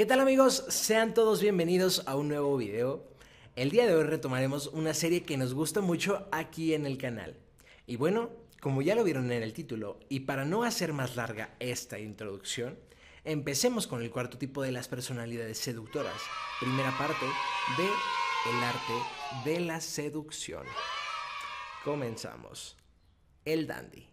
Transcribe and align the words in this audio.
¿Qué 0.00 0.06
tal 0.06 0.20
amigos? 0.20 0.64
Sean 0.68 1.12
todos 1.12 1.42
bienvenidos 1.42 2.04
a 2.06 2.16
un 2.16 2.28
nuevo 2.28 2.56
video. 2.56 3.04
El 3.54 3.68
día 3.68 3.86
de 3.86 3.94
hoy 3.94 4.04
retomaremos 4.04 4.68
una 4.68 4.94
serie 4.94 5.24
que 5.24 5.36
nos 5.36 5.52
gusta 5.52 5.82
mucho 5.82 6.26
aquí 6.32 6.72
en 6.72 6.86
el 6.86 6.96
canal. 6.96 7.36
Y 7.86 7.96
bueno, 7.96 8.30
como 8.62 8.80
ya 8.80 8.94
lo 8.94 9.04
vieron 9.04 9.30
en 9.30 9.42
el 9.42 9.52
título, 9.52 10.00
y 10.08 10.20
para 10.20 10.46
no 10.46 10.62
hacer 10.62 10.94
más 10.94 11.16
larga 11.16 11.54
esta 11.58 11.98
introducción, 11.98 12.78
empecemos 13.24 13.86
con 13.86 14.00
el 14.00 14.10
cuarto 14.10 14.38
tipo 14.38 14.62
de 14.62 14.72
las 14.72 14.88
personalidades 14.88 15.58
seductoras. 15.58 16.16
Primera 16.60 16.96
parte 16.96 17.26
de 17.76 17.84
El 17.84 18.64
arte 18.64 19.50
de 19.50 19.60
la 19.60 19.82
seducción. 19.82 20.64
Comenzamos. 21.84 22.78
El 23.44 23.66
dandy. 23.66 24.09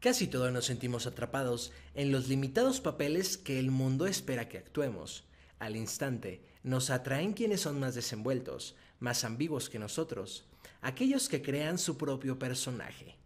Casi 0.00 0.28
todos 0.28 0.52
nos 0.52 0.66
sentimos 0.66 1.08
atrapados 1.08 1.72
en 1.94 2.12
los 2.12 2.28
limitados 2.28 2.80
papeles 2.80 3.36
que 3.36 3.58
el 3.58 3.72
mundo 3.72 4.06
espera 4.06 4.48
que 4.48 4.56
actuemos. 4.56 5.24
Al 5.58 5.74
instante, 5.74 6.40
nos 6.62 6.90
atraen 6.90 7.32
quienes 7.32 7.62
son 7.62 7.80
más 7.80 7.96
desenvueltos, 7.96 8.76
más 9.00 9.24
ambiguos 9.24 9.68
que 9.68 9.80
nosotros, 9.80 10.46
aquellos 10.82 11.28
que 11.28 11.42
crean 11.42 11.78
su 11.78 11.96
propio 11.96 12.38
personaje. 12.38 13.16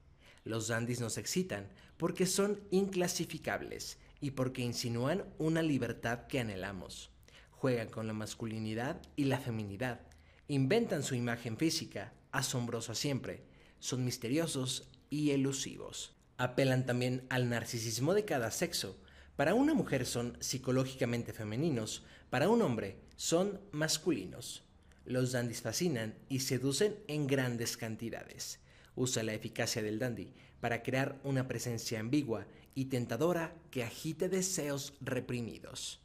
Los 0.45 0.69
dandies 0.69 1.03
nos 1.03 1.19
excitan 1.19 1.69
porque 1.99 2.25
son 2.25 2.59
inclasificables 2.71 3.99
y 4.23 4.31
porque 4.31 4.63
insinúan 4.63 5.27
una 5.37 5.61
libertad 5.61 6.27
que 6.27 6.41
anhelamos. 6.41 7.11
Juegan 7.51 7.91
con 7.91 8.07
la 8.07 8.15
masculinidad 8.15 9.03
y 9.15 9.25
la 9.25 9.39
feminidad, 9.39 10.01
inventan 10.49 11.03
su 11.03 11.17
imagen 11.17 11.59
física, 11.59 12.15
asombrosa 12.31 12.95
siempre, 12.95 13.45
son 13.79 14.07
misteriosos 14.07 14.89
y 15.11 15.33
elusivos 15.33 16.17
apelan 16.43 16.87
también 16.87 17.25
al 17.29 17.49
narcisismo 17.49 18.15
de 18.15 18.25
cada 18.25 18.51
sexo. 18.51 18.99
Para 19.37 19.55
una 19.55 19.75
mujer 19.75 20.05
son 20.05 20.37
psicológicamente 20.41 21.33
femeninos, 21.33 22.03
para 22.31 22.49
un 22.49 22.63
hombre 22.63 22.99
son 23.15 23.61
masculinos. 23.71 24.65
Los 25.05 25.31
dandis 25.31 25.63
fascinan 25.63 26.17
y 26.29 26.41
seducen 26.41 26.97
en 27.07 27.29
grandes 27.29 27.77
cantidades. 27.77 28.59
Usa 28.97 29.23
la 29.23 29.35
eficacia 29.35 29.85
del 29.85 30.01
dandy 30.01 30.35
para 30.61 30.83
crear 30.83 31.21
una 31.23 31.47
presencia 31.47 32.01
ambigua 32.01 32.49
y 32.75 32.87
tentadora 32.87 33.55
que 33.71 33.85
agite 33.85 34.29
deseos 34.29 34.95
reprimidos. 35.01 36.01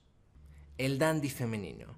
El 0.78 1.00
dandy 1.00 1.32
femenino. 1.32 1.98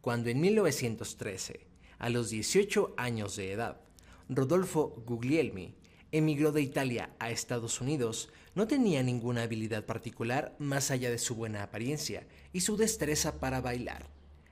Cuando 0.00 0.30
en 0.30 0.40
1913, 0.40 1.66
a 1.98 2.08
los 2.08 2.30
18 2.30 2.94
años 2.96 3.34
de 3.34 3.50
edad, 3.50 3.80
Rodolfo 4.28 5.02
Guglielmi 5.04 5.74
emigró 6.16 6.52
de 6.52 6.62
Italia 6.62 7.10
a 7.18 7.32
Estados 7.32 7.80
Unidos, 7.80 8.28
no 8.54 8.68
tenía 8.68 9.02
ninguna 9.02 9.42
habilidad 9.42 9.84
particular 9.84 10.54
más 10.60 10.92
allá 10.92 11.10
de 11.10 11.18
su 11.18 11.34
buena 11.34 11.64
apariencia 11.64 12.24
y 12.52 12.60
su 12.60 12.76
destreza 12.76 13.40
para 13.40 13.60
bailar. 13.60 14.06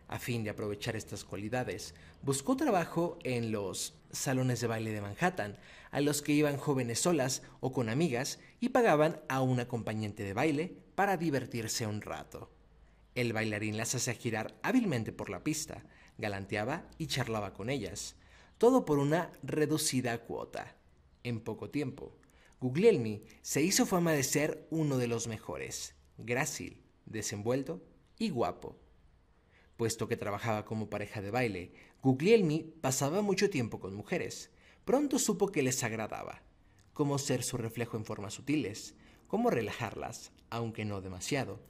A 0.09 0.19
fin 0.19 0.43
de 0.43 0.51
aprovechar 0.51 0.97
estas 0.97 1.25
cualidades, 1.25 1.95
buscó 2.21 2.57
trabajo 2.57 3.17
en 3.23 3.53
los 3.53 3.95
salones 4.11 4.61
de 4.61 4.67
baile 4.67 4.91
de 4.91 5.03
Manhattan, 5.03 5.57
a 5.93 6.01
los 6.01 6.21
que 6.21 6.33
iban 6.33 6.57
jóvenes 6.57 6.99
solas 6.99 7.43
o 7.61 7.73
con 7.73 7.89
amigas 7.89 8.41
y 8.59 8.71
pagaban 8.71 9.21
a 9.29 9.41
un 9.41 9.61
acompañante 9.61 10.25
de 10.25 10.35
baile 10.35 10.77
para 10.97 11.17
divertirse 11.17 11.87
un 11.87 12.01
rato. 12.01 12.51
El 13.15 13.33
bailarín 13.33 13.77
las 13.77 13.95
hacía 13.95 14.15
girar 14.15 14.57
hábilmente 14.65 15.13
por 15.13 15.31
la 15.31 15.45
pista, 15.45 15.85
galanteaba 16.19 16.89
y 16.99 17.07
charlaba 17.07 17.55
con 17.55 17.71
ellas, 17.71 18.17
todo 18.59 18.85
por 18.85 18.99
una 18.99 19.31
reducida 19.45 20.19
cuota 20.19 20.82
en 21.25 21.41
poco 21.41 21.71
tiempo. 21.71 22.17
Guglielmi 22.61 23.25
se 23.43 23.63
hizo 23.63 23.87
fama 23.87 24.13
de 24.13 24.23
ser 24.23 24.67
uno 24.71 24.97
de 24.99 25.09
los 25.09 25.27
mejores, 25.27 25.97
grácil, 26.17 26.83
desenvuelto 27.07 27.83
y 28.19 28.31
guapo. 28.31 28.79
Puesto 29.77 30.07
que 30.07 30.17
trabajaba 30.17 30.65
como 30.65 30.89
pareja 30.89 31.21
de 31.21 31.31
baile, 31.31 31.73
Guglielmi 32.03 32.73
pasaba 32.81 33.21
mucho 33.21 33.51
tiempo 33.51 33.81
con 33.81 33.95
mujeres. 33.95 34.51
Pronto 34.85 35.19
supo 35.19 35.51
que 35.51 35.63
les 35.63 35.83
agradaba, 35.83 36.43
cómo 36.93 37.19
ser 37.19 37.43
su 37.43 37.57
reflejo 37.57 37.97
en 37.97 38.05
formas 38.05 38.35
sutiles, 38.35 38.95
cómo 39.27 39.51
relajarlas, 39.51 40.31
aunque 40.51 40.85
no 40.85 41.01
demasiado. 41.01 41.61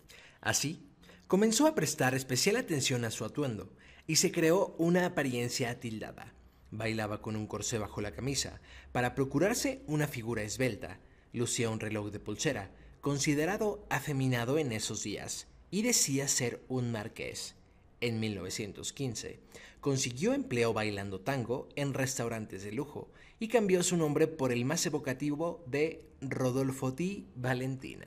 Así, 0.40 0.90
comenzó 1.26 1.66
a 1.66 1.74
prestar 1.74 2.14
especial 2.14 2.56
atención 2.56 3.04
a 3.04 3.10
su 3.10 3.24
atuendo 3.24 3.72
y 4.06 4.16
se 4.16 4.32
creó 4.32 4.74
una 4.78 5.06
apariencia 5.06 5.70
atildada 5.70 6.34
Bailaba 6.72 7.20
con 7.20 7.36
un 7.36 7.46
corsé 7.46 7.78
bajo 7.78 8.00
la 8.00 8.12
camisa 8.12 8.60
para 8.90 9.14
procurarse 9.14 9.82
una 9.86 10.08
figura 10.08 10.42
esbelta. 10.42 10.98
Lucía 11.32 11.70
un 11.70 11.80
reloj 11.80 12.10
de 12.10 12.18
pulsera, 12.18 12.70
considerado 13.00 13.86
afeminado 13.90 14.58
en 14.58 14.72
esos 14.72 15.02
días, 15.02 15.46
y 15.70 15.82
decía 15.82 16.26
ser 16.28 16.64
un 16.68 16.90
marqués. 16.90 17.54
En 18.00 18.18
1915 18.18 19.38
consiguió 19.80 20.32
empleo 20.32 20.72
bailando 20.72 21.20
tango 21.20 21.68
en 21.76 21.92
restaurantes 21.92 22.62
de 22.64 22.72
lujo 22.72 23.10
y 23.38 23.48
cambió 23.48 23.82
su 23.82 23.96
nombre 23.96 24.26
por 24.26 24.50
el 24.50 24.64
más 24.64 24.86
evocativo 24.86 25.62
de 25.66 26.04
Rodolfo 26.20 26.90
Di 26.90 27.26
Valentina. 27.36 28.06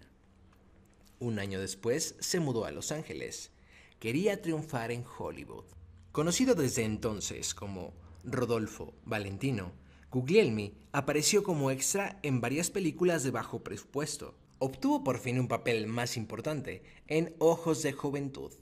Un 1.20 1.38
año 1.40 1.60
después 1.60 2.16
se 2.20 2.40
mudó 2.40 2.66
a 2.66 2.72
Los 2.72 2.92
Ángeles. 2.92 3.52
Quería 4.00 4.42
triunfar 4.42 4.92
en 4.92 5.06
Hollywood. 5.18 5.66
Conocido 6.12 6.56
desde 6.56 6.84
entonces 6.84 7.54
como 7.54 7.94
Rodolfo 8.26 8.94
Valentino, 9.06 9.74
Guglielmi 10.12 10.74
apareció 10.92 11.44
como 11.44 11.72
extra 11.72 12.20
en 12.24 12.42
varias 12.42 12.70
películas 12.70 13.24
de 13.24 13.32
bajo 13.32 13.64
presupuesto. 13.64 14.36
Obtuvo 14.60 15.04
por 15.04 15.20
fin 15.20 15.40
un 15.40 15.48
papel 15.48 15.88
más 15.88 16.18
importante 16.18 16.84
en 17.08 17.36
Ojos 17.40 17.84
de 17.84 17.92
Juventud, 17.92 18.54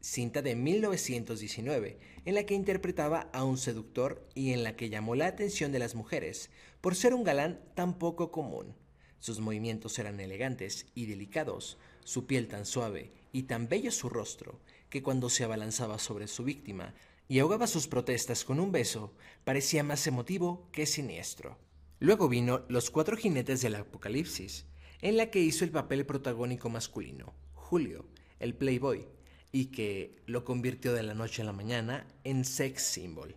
cinta 0.00 0.40
de 0.42 0.56
1919, 0.56 1.98
en 2.24 2.34
la 2.34 2.44
que 2.44 2.54
interpretaba 2.54 3.28
a 3.32 3.44
un 3.44 3.58
seductor 3.58 4.26
y 4.34 4.52
en 4.52 4.64
la 4.64 4.76
que 4.76 4.88
llamó 4.88 5.14
la 5.14 5.26
atención 5.26 5.72
de 5.72 5.78
las 5.78 5.94
mujeres 5.94 6.50
por 6.80 6.94
ser 6.94 7.12
un 7.12 7.24
galán 7.24 7.60
tan 7.74 7.98
poco 7.98 8.30
común. 8.30 8.74
Sus 9.18 9.40
movimientos 9.40 9.98
eran 9.98 10.20
elegantes 10.20 10.86
y 10.94 11.06
delicados, 11.06 11.78
su 12.04 12.26
piel 12.26 12.48
tan 12.48 12.64
suave 12.64 13.12
y 13.32 13.44
tan 13.44 13.68
bello 13.68 13.90
su 13.90 14.08
rostro, 14.08 14.60
que 14.88 15.02
cuando 15.02 15.28
se 15.28 15.44
abalanzaba 15.44 15.98
sobre 15.98 16.28
su 16.28 16.44
víctima 16.44 16.94
y 17.28 17.38
ahogaba 17.38 17.66
sus 17.66 17.88
protestas 17.88 18.44
con 18.44 18.60
un 18.60 18.72
beso, 18.72 19.14
parecía 19.44 19.82
más 19.82 20.06
emotivo 20.06 20.68
que 20.72 20.86
siniestro. 20.86 21.58
Luego 21.98 22.28
vino 22.28 22.64
Los 22.68 22.90
Cuatro 22.90 23.16
Jinetes 23.16 23.62
del 23.62 23.74
Apocalipsis, 23.74 24.66
en 25.00 25.16
la 25.16 25.30
que 25.30 25.40
hizo 25.40 25.64
el 25.64 25.70
papel 25.70 26.06
protagónico 26.06 26.68
masculino, 26.68 27.34
Julio, 27.54 28.06
el 28.38 28.54
Playboy, 28.54 29.06
y 29.52 29.66
que 29.66 30.22
lo 30.26 30.44
convirtió 30.44 30.92
de 30.92 31.02
la 31.02 31.14
noche 31.14 31.42
a 31.42 31.44
la 31.44 31.52
mañana 31.52 32.06
en 32.24 32.44
sex 32.44 32.82
symbol, 32.82 33.34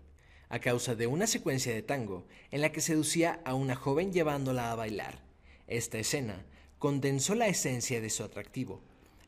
a 0.50 0.60
causa 0.60 0.96
de 0.96 1.08
una 1.08 1.28
secuencia 1.28 1.74
de 1.74 1.82
tango 1.82 2.28
en 2.52 2.62
la 2.62 2.72
que 2.72 2.82
seducía 2.82 3.42
a 3.46 3.54
una 3.54 3.76
joven 3.76 4.12
llevándola 4.12 4.72
a 4.72 4.76
bailar. 4.76 5.24
Esta 5.68 6.00
escena 6.00 6.46
condensó 6.80 7.36
la 7.36 7.48
esencia 7.48 8.02
de 8.02 8.10
su 8.10 8.24
atractivo, 8.24 8.82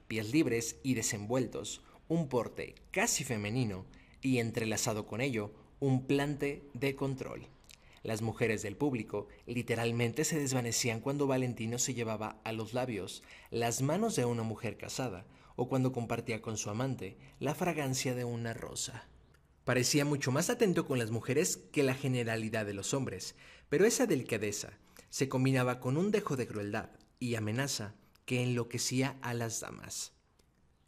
pies 0.07 0.31
libres 0.31 0.77
y 0.83 0.95
desenvueltos, 0.95 1.81
un 2.07 2.27
porte 2.27 2.75
casi 2.91 3.23
femenino 3.23 3.85
y 4.21 4.39
entrelazado 4.39 5.05
con 5.05 5.21
ello, 5.21 5.51
un 5.79 6.05
plante 6.05 6.63
de 6.73 6.95
control. 6.95 7.47
Las 8.03 8.21
mujeres 8.21 8.63
del 8.63 8.75
público 8.75 9.27
literalmente 9.45 10.23
se 10.23 10.39
desvanecían 10.39 11.01
cuando 11.01 11.27
Valentino 11.27 11.77
se 11.77 11.93
llevaba 11.93 12.41
a 12.43 12.51
los 12.51 12.73
labios 12.73 13.21
las 13.51 13.81
manos 13.81 14.15
de 14.15 14.25
una 14.25 14.43
mujer 14.43 14.77
casada 14.77 15.25
o 15.55 15.69
cuando 15.69 15.91
compartía 15.91 16.41
con 16.41 16.57
su 16.57 16.69
amante 16.69 17.17
la 17.39 17.53
fragancia 17.53 18.15
de 18.15 18.23
una 18.23 18.53
rosa. 18.53 19.07
Parecía 19.63 20.05
mucho 20.05 20.31
más 20.31 20.49
atento 20.49 20.87
con 20.87 20.97
las 20.97 21.11
mujeres 21.11 21.57
que 21.71 21.83
la 21.83 21.93
generalidad 21.93 22.65
de 22.65 22.73
los 22.73 22.95
hombres, 22.95 23.35
pero 23.69 23.85
esa 23.85 24.07
delicadeza 24.07 24.79
se 25.09 25.29
combinaba 25.29 25.79
con 25.79 25.97
un 25.97 26.09
dejo 26.09 26.35
de 26.35 26.47
crueldad 26.47 26.89
y 27.19 27.35
amenaza 27.35 27.93
que 28.25 28.41
enloquecía 28.41 29.17
a 29.21 29.35
las 29.35 29.59
damas. 29.59 30.13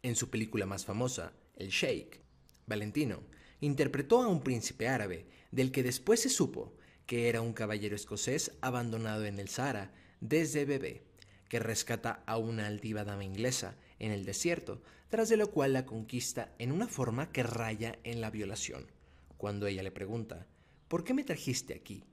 En 0.02 0.16
su 0.16 0.30
película 0.30 0.66
más 0.66 0.84
famosa, 0.84 1.32
El 1.54 1.68
Sheikh, 1.68 2.23
Valentino, 2.66 3.22
interpretó 3.60 4.22
a 4.22 4.28
un 4.28 4.42
príncipe 4.42 4.88
árabe, 4.88 5.26
del 5.50 5.70
que 5.70 5.82
después 5.82 6.20
se 6.20 6.28
supo 6.28 6.74
que 7.06 7.28
era 7.28 7.42
un 7.42 7.52
caballero 7.52 7.94
escocés 7.94 8.52
abandonado 8.60 9.24
en 9.24 9.38
el 9.38 9.48
Sahara 9.48 9.92
desde 10.20 10.64
bebé, 10.64 11.02
que 11.48 11.58
rescata 11.58 12.22
a 12.26 12.38
una 12.38 12.66
altiva 12.66 13.04
dama 13.04 13.24
inglesa 13.24 13.76
en 13.98 14.10
el 14.10 14.24
desierto, 14.24 14.82
tras 15.10 15.28
de 15.28 15.36
lo 15.36 15.50
cual 15.50 15.74
la 15.74 15.86
conquista 15.86 16.54
en 16.58 16.72
una 16.72 16.88
forma 16.88 17.30
que 17.30 17.42
raya 17.42 17.98
en 18.04 18.20
la 18.20 18.30
violación. 18.30 18.90
Cuando 19.36 19.66
ella 19.66 19.82
le 19.82 19.90
pregunta, 19.90 20.46
¿por 20.88 21.04
qué 21.04 21.14
me 21.14 21.24
trajiste 21.24 21.74
aquí? 21.74 22.04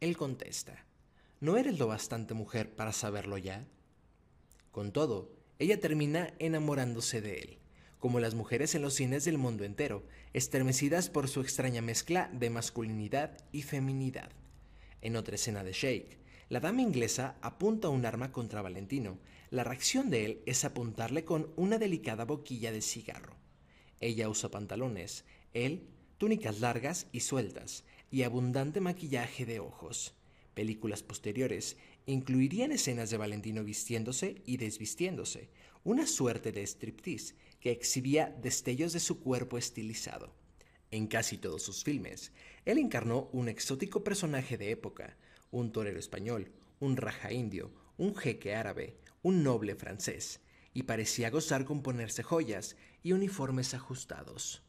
Él 0.00 0.16
contesta, 0.16 0.86
¿no 1.40 1.56
eres 1.56 1.78
lo 1.78 1.86
bastante 1.86 2.34
mujer 2.34 2.74
para 2.74 2.92
saberlo 2.92 3.38
ya? 3.38 3.66
Con 4.72 4.92
todo, 4.92 5.30
ella 5.58 5.78
termina 5.78 6.32
enamorándose 6.38 7.20
de 7.20 7.38
él 7.38 7.58
como 8.04 8.20
las 8.20 8.34
mujeres 8.34 8.74
en 8.74 8.82
los 8.82 8.92
cines 8.92 9.24
del 9.24 9.38
mundo 9.38 9.64
entero, 9.64 10.04
estremecidas 10.34 11.08
por 11.08 11.26
su 11.26 11.40
extraña 11.40 11.80
mezcla 11.80 12.28
de 12.34 12.50
masculinidad 12.50 13.38
y 13.50 13.62
feminidad. 13.62 14.30
En 15.00 15.16
otra 15.16 15.36
escena 15.36 15.64
de 15.64 15.72
Shake, 15.72 16.18
la 16.50 16.60
dama 16.60 16.82
inglesa 16.82 17.38
apunta 17.40 17.88
un 17.88 18.04
arma 18.04 18.30
contra 18.30 18.60
Valentino, 18.60 19.16
La 19.48 19.64
reacción 19.64 20.10
de 20.10 20.26
él 20.26 20.42
es 20.44 20.66
apuntarle 20.66 21.24
con 21.24 21.50
una 21.56 21.78
delicada 21.78 22.26
boquilla 22.26 22.72
de 22.72 22.82
cigarro. 22.82 23.36
Ella 24.02 24.28
usa 24.28 24.50
pantalones, 24.50 25.24
él 25.54 25.88
túnicas 26.18 26.60
largas 26.60 27.06
y 27.10 27.20
sueltas, 27.20 27.84
y 28.10 28.24
abundante 28.24 28.82
maquillaje 28.82 29.46
de 29.46 29.60
ojos. 29.60 30.12
Películas 30.52 31.02
posteriores 31.02 31.78
incluirían 32.04 32.70
escenas 32.70 33.08
de 33.08 33.16
Valentino 33.16 33.64
vistiéndose 33.64 34.42
y 34.44 34.58
desvistiéndose, 34.58 35.48
una 35.84 36.06
suerte 36.06 36.52
de 36.52 36.66
striptease 36.66 37.34
que 37.64 37.70
exhibía 37.70 38.36
destellos 38.42 38.92
de 38.92 39.00
su 39.00 39.20
cuerpo 39.20 39.56
estilizado. 39.56 40.34
En 40.90 41.06
casi 41.06 41.38
todos 41.38 41.62
sus 41.62 41.82
filmes, 41.82 42.30
él 42.66 42.76
encarnó 42.76 43.30
un 43.32 43.48
exótico 43.48 44.04
personaje 44.04 44.58
de 44.58 44.70
época, 44.70 45.16
un 45.50 45.72
torero 45.72 45.98
español, 45.98 46.52
un 46.78 46.98
raja 46.98 47.32
indio, 47.32 47.72
un 47.96 48.14
jeque 48.14 48.54
árabe, 48.54 48.98
un 49.22 49.42
noble 49.42 49.76
francés, 49.76 50.40
y 50.74 50.82
parecía 50.82 51.30
gozar 51.30 51.64
con 51.64 51.82
ponerse 51.82 52.22
joyas 52.22 52.76
y 53.02 53.12
uniformes 53.12 53.72
ajustados. 53.72 54.62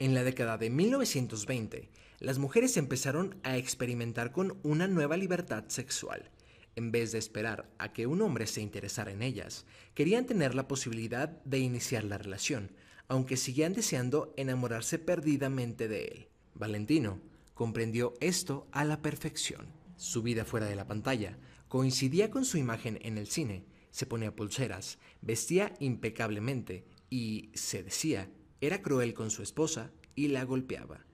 En 0.00 0.12
la 0.12 0.24
década 0.24 0.58
de 0.58 0.68
1920, 0.68 1.90
las 2.18 2.40
mujeres 2.40 2.76
empezaron 2.76 3.38
a 3.44 3.56
experimentar 3.56 4.32
con 4.32 4.58
una 4.64 4.88
nueva 4.88 5.16
libertad 5.16 5.66
sexual. 5.68 6.28
En 6.74 6.90
vez 6.90 7.12
de 7.12 7.18
esperar 7.18 7.70
a 7.78 7.92
que 7.92 8.06
un 8.06 8.22
hombre 8.22 8.46
se 8.46 8.62
interesara 8.62 9.12
en 9.12 9.22
ellas, 9.22 9.66
querían 9.94 10.26
tener 10.26 10.54
la 10.54 10.68
posibilidad 10.68 11.28
de 11.44 11.58
iniciar 11.58 12.04
la 12.04 12.18
relación, 12.18 12.72
aunque 13.08 13.36
seguían 13.36 13.74
deseando 13.74 14.32
enamorarse 14.36 14.98
perdidamente 14.98 15.88
de 15.88 16.04
él. 16.04 16.28
Valentino 16.54 17.20
comprendió 17.54 18.14
esto 18.20 18.66
a 18.72 18.84
la 18.84 19.02
perfección. 19.02 19.66
Su 19.96 20.22
vida 20.22 20.44
fuera 20.44 20.66
de 20.66 20.76
la 20.76 20.86
pantalla 20.86 21.38
coincidía 21.68 22.30
con 22.30 22.44
su 22.44 22.56
imagen 22.56 22.98
en 23.02 23.18
el 23.18 23.26
cine. 23.26 23.64
Se 23.90 24.06
ponía 24.06 24.34
pulseras, 24.34 24.98
vestía 25.20 25.74
impecablemente 25.78 26.84
y, 27.10 27.50
se 27.54 27.82
decía, 27.82 28.30
era 28.62 28.80
cruel 28.80 29.12
con 29.12 29.30
su 29.30 29.42
esposa 29.42 29.90
y 30.14 30.28
la 30.28 30.44
golpeaba. 30.44 31.04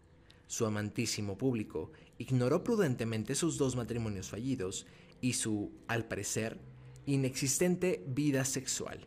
Su 0.47 0.65
amantísimo 0.65 1.37
público 1.37 1.93
ignoró 2.17 2.65
prudentemente 2.65 3.35
sus 3.35 3.59
dos 3.59 3.77
matrimonios 3.77 4.31
fallidos 4.31 4.87
y 5.20 5.35
su, 5.35 5.73
al 5.87 6.06
parecer, 6.06 6.61
inexistente 7.06 8.05
vida 8.06 8.44
sexual. 8.44 9.06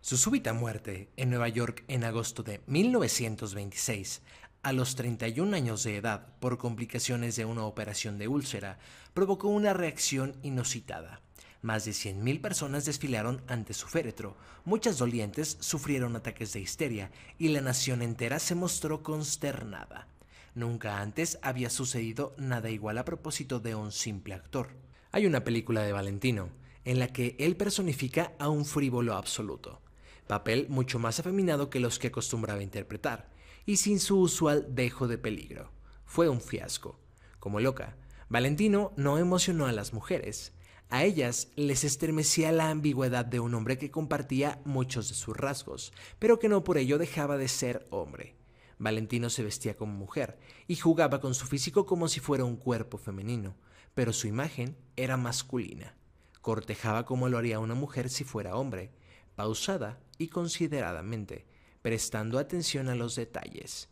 Su 0.00 0.16
súbita 0.16 0.52
muerte 0.52 1.10
en 1.16 1.30
Nueva 1.30 1.48
York 1.48 1.84
en 1.86 2.02
agosto 2.02 2.42
de 2.42 2.60
1926, 2.66 4.22
a 4.62 4.72
los 4.72 4.96
31 4.96 5.56
años 5.56 5.84
de 5.84 5.96
edad 5.96 6.26
por 6.40 6.58
complicaciones 6.58 7.36
de 7.36 7.44
una 7.44 7.64
operación 7.64 8.18
de 8.18 8.28
úlcera, 8.28 8.78
provocó 9.14 9.48
una 9.48 9.72
reacción 9.72 10.36
inusitada. 10.42 11.20
Más 11.62 11.84
de 11.84 11.92
100.000 11.92 12.40
personas 12.40 12.84
desfilaron 12.84 13.42
ante 13.46 13.74
su 13.74 13.86
féretro, 13.86 14.36
muchas 14.64 14.98
dolientes 14.98 15.56
sufrieron 15.60 16.16
ataques 16.16 16.52
de 16.52 16.60
histeria 16.60 17.12
y 17.38 17.48
la 17.48 17.60
nación 17.60 18.02
entera 18.02 18.40
se 18.40 18.56
mostró 18.56 19.04
consternada. 19.04 20.08
Nunca 20.56 21.00
antes 21.00 21.38
había 21.40 21.70
sucedido 21.70 22.34
nada 22.36 22.68
igual 22.68 22.98
a 22.98 23.04
propósito 23.04 23.60
de 23.60 23.76
un 23.76 23.92
simple 23.92 24.34
actor. 24.34 24.70
Hay 25.14 25.26
una 25.26 25.44
película 25.44 25.82
de 25.82 25.92
Valentino, 25.92 26.48
en 26.86 26.98
la 26.98 27.08
que 27.08 27.36
él 27.38 27.54
personifica 27.54 28.32
a 28.38 28.48
un 28.48 28.64
frívolo 28.64 29.14
absoluto, 29.14 29.82
papel 30.26 30.66
mucho 30.70 30.98
más 30.98 31.20
afeminado 31.20 31.68
que 31.68 31.80
los 31.80 31.98
que 31.98 32.06
acostumbraba 32.06 32.62
interpretar, 32.62 33.28
y 33.66 33.76
sin 33.76 34.00
su 34.00 34.18
usual 34.18 34.68
dejo 34.70 35.08
de 35.08 35.18
peligro. 35.18 35.70
Fue 36.06 36.30
un 36.30 36.40
fiasco. 36.40 36.98
Como 37.40 37.60
loca, 37.60 37.94
Valentino 38.30 38.94
no 38.96 39.18
emocionó 39.18 39.66
a 39.66 39.72
las 39.72 39.92
mujeres, 39.92 40.54
a 40.88 41.04
ellas 41.04 41.48
les 41.56 41.84
estremecía 41.84 42.50
la 42.50 42.70
ambigüedad 42.70 43.26
de 43.26 43.38
un 43.38 43.52
hombre 43.52 43.76
que 43.76 43.90
compartía 43.90 44.62
muchos 44.64 45.10
de 45.10 45.14
sus 45.14 45.36
rasgos, 45.36 45.92
pero 46.18 46.38
que 46.38 46.48
no 46.48 46.64
por 46.64 46.78
ello 46.78 46.96
dejaba 46.96 47.36
de 47.36 47.48
ser 47.48 47.86
hombre. 47.90 48.34
Valentino 48.78 49.28
se 49.28 49.42
vestía 49.42 49.76
como 49.76 49.92
mujer 49.92 50.38
y 50.68 50.76
jugaba 50.76 51.20
con 51.20 51.34
su 51.34 51.46
físico 51.46 51.84
como 51.84 52.08
si 52.08 52.18
fuera 52.18 52.44
un 52.44 52.56
cuerpo 52.56 52.96
femenino, 52.96 53.54
pero 53.94 54.12
su 54.12 54.26
imagen 54.26 54.76
era 54.96 55.16
masculina. 55.16 55.94
Cortejaba 56.40 57.04
como 57.04 57.28
lo 57.28 57.38
haría 57.38 57.58
una 57.58 57.74
mujer 57.74 58.10
si 58.10 58.24
fuera 58.24 58.56
hombre, 58.56 58.90
pausada 59.36 60.00
y 60.18 60.28
consideradamente, 60.28 61.46
prestando 61.82 62.38
atención 62.38 62.88
a 62.88 62.94
los 62.94 63.16
detalles, 63.16 63.88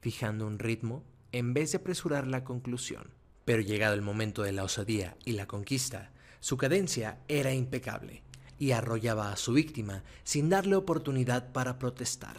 fijando 0.00 0.46
un 0.46 0.58
ritmo 0.58 1.04
en 1.32 1.54
vez 1.54 1.72
de 1.72 1.78
apresurar 1.78 2.26
la 2.26 2.44
conclusión. 2.44 3.10
Pero 3.44 3.62
llegado 3.62 3.94
el 3.94 4.02
momento 4.02 4.42
de 4.42 4.52
la 4.52 4.64
osadía 4.64 5.16
y 5.24 5.32
la 5.32 5.46
conquista, 5.46 6.12
su 6.40 6.56
cadencia 6.56 7.20
era 7.28 7.52
impecable 7.52 8.22
y 8.58 8.72
arrollaba 8.72 9.32
a 9.32 9.36
su 9.36 9.52
víctima 9.52 10.04
sin 10.22 10.48
darle 10.48 10.76
oportunidad 10.76 11.52
para 11.52 11.78
protestar. 11.78 12.36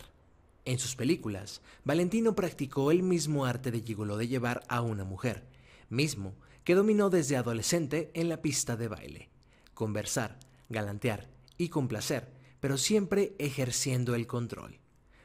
En 0.65 0.79
sus 0.79 0.95
películas, 0.95 1.61
Valentino 1.83 2.35
practicó 2.35 2.91
el 2.91 3.03
mismo 3.03 3.45
arte 3.45 3.71
de 3.71 3.81
gigolo 3.81 4.15
de 4.15 4.29
llevar 4.29 4.63
a 4.69 4.81
una 4.81 5.03
mujer, 5.03 5.43
mismo 5.89 6.33
que 6.63 6.75
dominó 6.75 7.09
desde 7.09 7.37
adolescente 7.37 8.11
en 8.13 8.29
la 8.29 8.41
pista 8.41 8.77
de 8.77 8.87
baile. 8.87 9.29
Conversar, 9.73 10.39
galantear 10.69 11.29
y 11.57 11.69
complacer, 11.69 12.33
pero 12.59 12.77
siempre 12.77 13.35
ejerciendo 13.39 14.15
el 14.15 14.27
control. 14.27 14.79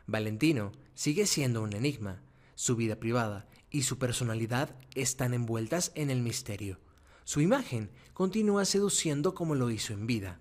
Valentino 0.07 0.73
sigue 0.95 1.27
siendo 1.27 1.63
un 1.63 1.73
enigma. 1.75 2.23
Su 2.55 2.75
vida 2.75 2.97
privada 2.97 3.47
y 3.71 3.83
su 3.83 3.99
personalidad 3.99 4.75
están 4.95 5.35
envueltas 5.35 5.93
en 5.95 6.11
el 6.11 6.23
misterio. 6.23 6.81
Su 7.25 7.41
imagen 7.41 7.91
continúa 8.15 8.65
seduciendo 8.65 9.35
como 9.35 9.55
lo 9.55 9.71
hizo 9.71 9.93
en 9.93 10.07
vida. 10.07 10.41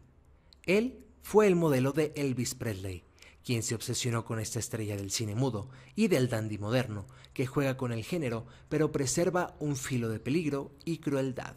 Él 0.66 1.06
fue 1.22 1.48
el 1.48 1.56
modelo 1.56 1.92
de 1.92 2.14
Elvis 2.16 2.56
Presley, 2.56 3.04
quien 3.48 3.64
se 3.64 3.76
obsesionó 3.76 4.26
con 4.26 4.42
esta 4.42 4.60
estrella 4.60 4.98
del 4.98 5.10
cine 5.10 5.34
mudo 5.34 5.70
y 5.96 6.10
del 6.10 6.28
dandy 6.28 6.58
moderno, 6.58 7.08
que 7.32 7.48
juega 7.48 7.78
con 7.78 7.94
el 7.94 8.04
género 8.04 8.46
pero 8.68 8.92
preserva 8.92 9.56
un 9.62 9.78
filo 9.78 10.10
de 10.10 10.20
peligro 10.20 10.76
y 10.84 10.98
crueldad. 10.98 11.56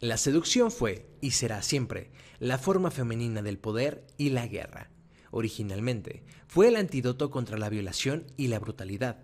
La 0.00 0.16
seducción 0.16 0.70
fue, 0.70 1.06
y 1.20 1.32
será 1.32 1.60
siempre, 1.60 2.10
la 2.38 2.56
forma 2.56 2.90
femenina 2.90 3.42
del 3.42 3.58
poder 3.58 4.06
y 4.16 4.30
la 4.30 4.46
guerra. 4.46 4.88
Originalmente, 5.30 6.24
fue 6.46 6.68
el 6.68 6.76
antídoto 6.76 7.30
contra 7.30 7.58
la 7.58 7.68
violación 7.68 8.24
y 8.38 8.46
la 8.46 8.58
brutalidad, 8.58 9.18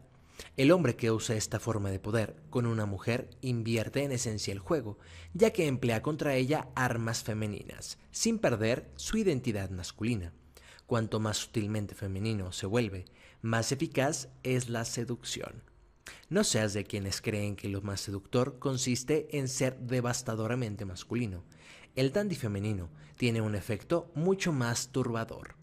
el 0.59 0.73
hombre 0.73 0.97
que 0.97 1.11
usa 1.11 1.37
esta 1.37 1.59
forma 1.59 1.91
de 1.91 2.01
poder 2.01 2.37
con 2.51 2.67
una 2.67 2.85
mujer 2.85 3.31
invierte 3.41 4.03
en 4.03 4.13
esencia 4.13 4.53
el 4.53 4.59
juego, 4.59 4.99
ya 5.33 5.55
que 5.55 5.69
emplea 5.69 6.03
contra 6.03 6.37
ella 6.37 6.69
armas 6.75 7.23
femeninas, 7.23 7.97
sin 8.11 8.39
perder 8.39 8.91
su 8.97 9.17
identidad 9.17 9.71
masculina. 9.71 10.35
Cuanto 10.87 11.19
más 11.19 11.39
sutilmente 11.39 11.95
femenino 11.95 12.53
se 12.53 12.67
vuelve, 12.67 13.07
más 13.41 13.73
eficaz 13.73 14.29
es 14.43 14.69
la 14.69 14.85
seducción. 14.85 15.63
No 16.29 16.45
seas 16.45 16.75
de 16.75 16.85
quienes 16.85 17.23
creen 17.23 17.57
que 17.57 17.69
lo 17.69 17.81
más 17.81 18.03
seductor 18.03 18.59
consiste 18.59 19.39
en 19.39 19.49
ser 19.49 19.79
devastadoramente 19.79 20.85
masculino. 20.85 21.45
El 21.95 22.13
dandy 22.13 22.35
femenino 22.35 22.91
tiene 23.17 23.41
un 23.41 23.55
efecto 23.55 24.11
mucho 24.15 24.53
más 24.53 24.89
turbador. 24.89 25.55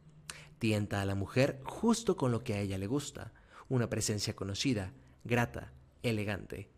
Tienta 0.57 1.01
a 1.01 1.05
la 1.05 1.15
mujer 1.15 1.59
justo 1.63 2.15
con 2.15 2.31
lo 2.31 2.43
que 2.43 2.53
a 2.53 2.59
ella 2.59 2.77
le 2.77 2.87
gusta, 2.87 3.33
una 3.69 3.89
presencia 3.89 4.35
conocida, 4.35 4.93
grata, 5.23 5.71
elegante. 6.03 6.69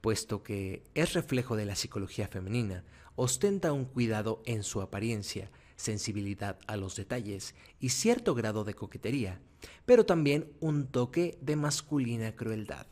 Puesto 0.00 0.42
que 0.42 0.82
es 0.94 1.12
reflejo 1.12 1.56
de 1.56 1.66
la 1.66 1.76
psicología 1.76 2.26
femenina, 2.26 2.84
ostenta 3.16 3.72
un 3.72 3.84
cuidado 3.84 4.42
en 4.46 4.62
su 4.62 4.80
apariencia, 4.80 5.50
sensibilidad 5.82 6.58
a 6.66 6.76
los 6.76 6.96
detalles 6.96 7.54
y 7.78 7.90
cierto 7.90 8.34
grado 8.34 8.64
de 8.64 8.74
coquetería, 8.74 9.40
pero 9.84 10.06
también 10.06 10.52
un 10.60 10.86
toque 10.86 11.38
de 11.42 11.56
masculina 11.56 12.34
crueldad. 12.34 12.86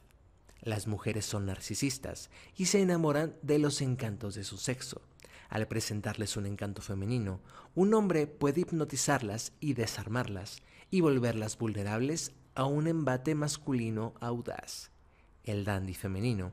Las 0.61 0.87
mujeres 0.87 1.25
son 1.25 1.47
narcisistas 1.47 2.28
y 2.56 2.66
se 2.66 2.82
enamoran 2.82 3.35
de 3.42 3.59
los 3.59 3.80
encantos 3.80 4.35
de 4.35 4.44
su 4.44 4.59
sexo. 4.59 5.00
Al 5.49 5.66
presentarles 5.66 6.37
un 6.37 6.47
encanto 6.47 6.82
femenino, 6.82 7.40
un 7.75 7.94
hombre 7.94 8.26
puede 8.26 8.61
hipnotizarlas 8.61 9.52
y 9.59 9.73
desarmarlas 9.73 10.62
y 10.90 11.00
volverlas 11.00 11.56
vulnerables 11.56 12.32
a 12.54 12.64
un 12.64 12.87
embate 12.87 13.35
masculino 13.35 14.14
audaz. 14.20 14.90
El 15.44 15.64
dandy 15.64 15.94
femenino 15.94 16.52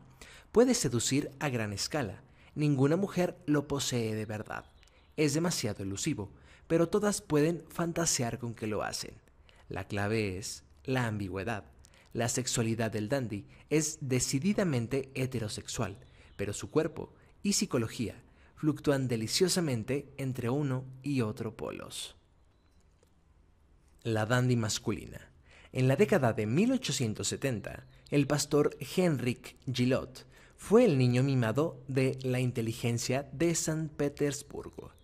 puede 0.51 0.73
seducir 0.73 1.31
a 1.39 1.49
gran 1.49 1.73
escala. 1.73 2.23
Ninguna 2.55 2.95
mujer 2.95 3.37
lo 3.45 3.67
posee 3.67 4.15
de 4.15 4.25
verdad. 4.25 4.65
Es 5.17 5.33
demasiado 5.33 5.83
elusivo, 5.83 6.31
pero 6.67 6.89
todas 6.89 7.21
pueden 7.21 7.63
fantasear 7.69 8.37
con 8.37 8.53
que 8.53 8.67
lo 8.67 8.83
hacen. 8.83 9.15
La 9.67 9.85
clave 9.87 10.37
es 10.37 10.63
la 10.85 11.07
ambigüedad. 11.07 11.65
La 12.13 12.29
sexualidad 12.29 12.91
del 12.91 13.09
dandy 13.09 13.45
es 13.69 13.97
decididamente 14.01 15.11
heterosexual, 15.13 15.97
pero 16.35 16.53
su 16.53 16.69
cuerpo 16.69 17.13
y 17.43 17.53
psicología 17.53 18.23
fluctúan 18.55 19.07
deliciosamente 19.07 20.13
entre 20.17 20.49
uno 20.49 20.85
y 21.03 21.21
otro 21.21 21.55
polos. 21.55 22.15
La 24.03 24.25
dandy 24.25 24.55
masculina. 24.55 25.31
En 25.73 25.87
la 25.87 25.95
década 25.95 26.33
de 26.33 26.45
1870, 26.45 27.85
el 28.09 28.25
pastor 28.25 28.75
Henrik 28.95 29.57
Gillot 29.71 30.25
fue 30.55 30.85
el 30.85 30.97
niño 30.97 31.23
mimado 31.23 31.83
de 31.87 32.17
la 32.23 32.39
inteligencia 32.39 33.29
de 33.31 33.53
San 33.53 33.89
Petersburgo. 33.89 34.96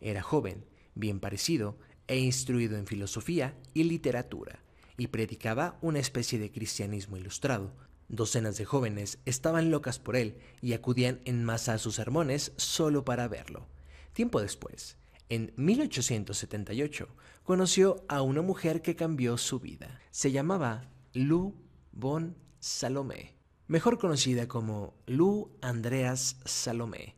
Era 0.00 0.22
joven, 0.22 0.64
bien 0.94 1.20
parecido 1.20 1.78
e 2.06 2.18
instruido 2.18 2.76
en 2.76 2.86
filosofía 2.86 3.56
y 3.74 3.84
literatura, 3.84 4.62
y 4.96 5.08
predicaba 5.08 5.78
una 5.80 5.98
especie 5.98 6.38
de 6.38 6.50
cristianismo 6.50 7.16
ilustrado. 7.16 7.74
Docenas 8.08 8.56
de 8.56 8.64
jóvenes 8.64 9.18
estaban 9.26 9.70
locas 9.70 9.98
por 9.98 10.16
él 10.16 10.38
y 10.62 10.72
acudían 10.72 11.20
en 11.24 11.44
masa 11.44 11.74
a 11.74 11.78
sus 11.78 11.96
sermones 11.96 12.52
solo 12.56 13.04
para 13.04 13.28
verlo. 13.28 13.68
Tiempo 14.14 14.40
después, 14.40 14.96
en 15.28 15.52
1878, 15.56 17.06
conoció 17.42 18.04
a 18.08 18.22
una 18.22 18.40
mujer 18.40 18.80
que 18.80 18.96
cambió 18.96 19.36
su 19.36 19.60
vida. 19.60 20.00
Se 20.10 20.32
llamaba 20.32 20.90
Lou 21.12 21.54
von 21.92 22.34
Salomé, 22.60 23.34
mejor 23.66 23.98
conocida 23.98 24.48
como 24.48 24.94
Lou 25.06 25.50
Andreas 25.60 26.36
Salomé, 26.46 27.16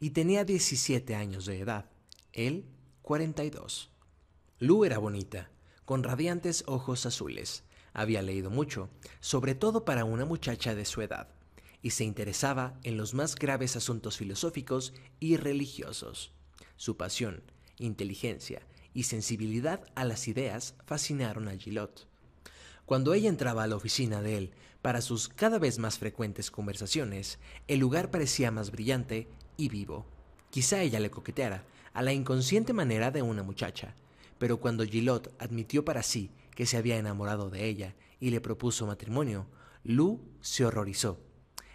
y 0.00 0.10
tenía 0.10 0.44
17 0.44 1.14
años 1.14 1.44
de 1.44 1.60
edad, 1.60 1.89
él 2.32 2.64
42. 3.02 3.90
Lou 4.58 4.84
era 4.84 4.98
bonita, 4.98 5.50
con 5.84 6.02
radiantes 6.02 6.64
ojos 6.66 7.06
azules. 7.06 7.64
Había 7.92 8.22
leído 8.22 8.50
mucho, 8.50 8.88
sobre 9.20 9.54
todo 9.54 9.84
para 9.84 10.04
una 10.04 10.24
muchacha 10.24 10.74
de 10.74 10.84
su 10.84 11.02
edad, 11.02 11.28
y 11.82 11.90
se 11.90 12.04
interesaba 12.04 12.78
en 12.82 12.96
los 12.96 13.14
más 13.14 13.34
graves 13.34 13.74
asuntos 13.74 14.16
filosóficos 14.16 14.92
y 15.18 15.36
religiosos. 15.36 16.32
Su 16.76 16.96
pasión, 16.96 17.42
inteligencia 17.78 18.62
y 18.94 19.04
sensibilidad 19.04 19.84
a 19.94 20.04
las 20.04 20.28
ideas 20.28 20.74
fascinaron 20.86 21.48
a 21.48 21.56
Gillot. 21.56 22.06
Cuando 22.86 23.14
ella 23.14 23.28
entraba 23.28 23.62
a 23.62 23.66
la 23.66 23.76
oficina 23.76 24.20
de 24.20 24.36
él 24.36 24.50
para 24.82 25.00
sus 25.00 25.28
cada 25.28 25.58
vez 25.58 25.78
más 25.78 25.98
frecuentes 25.98 26.50
conversaciones, 26.50 27.38
el 27.68 27.80
lugar 27.80 28.10
parecía 28.10 28.50
más 28.50 28.70
brillante 28.70 29.28
y 29.56 29.68
vivo. 29.68 30.06
Quizá 30.50 30.82
ella 30.82 30.98
le 30.98 31.10
coqueteara, 31.10 31.64
a 31.92 32.02
la 32.02 32.12
inconsciente 32.12 32.72
manera 32.72 33.10
de 33.10 33.22
una 33.22 33.42
muchacha, 33.42 33.94
pero 34.38 34.58
cuando 34.58 34.84
Gillot 34.84 35.34
admitió 35.38 35.84
para 35.84 36.02
sí 36.02 36.30
que 36.54 36.66
se 36.66 36.76
había 36.76 36.96
enamorado 36.96 37.50
de 37.50 37.66
ella 37.66 37.94
y 38.20 38.30
le 38.30 38.40
propuso 38.40 38.86
matrimonio, 38.86 39.46
Lou 39.84 40.20
se 40.40 40.64
horrorizó. 40.64 41.20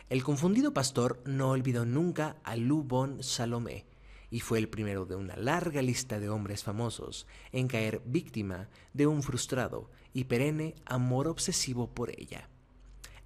El 0.09 0.23
confundido 0.23 0.73
pastor 0.73 1.21
no 1.25 1.49
olvidó 1.49 1.85
nunca 1.85 2.37
a 2.43 2.55
Lou 2.55 2.83
Bon 2.83 3.23
Salomé, 3.23 3.85
y 4.29 4.39
fue 4.39 4.59
el 4.59 4.69
primero 4.69 5.05
de 5.05 5.15
una 5.15 5.35
larga 5.35 5.81
lista 5.81 6.19
de 6.19 6.29
hombres 6.29 6.63
famosos 6.63 7.25
en 7.51 7.67
caer 7.67 8.01
víctima 8.05 8.69
de 8.93 9.07
un 9.07 9.23
frustrado 9.23 9.89
y 10.13 10.25
perenne 10.25 10.75
amor 10.85 11.27
obsesivo 11.27 11.93
por 11.93 12.11
ella. 12.11 12.49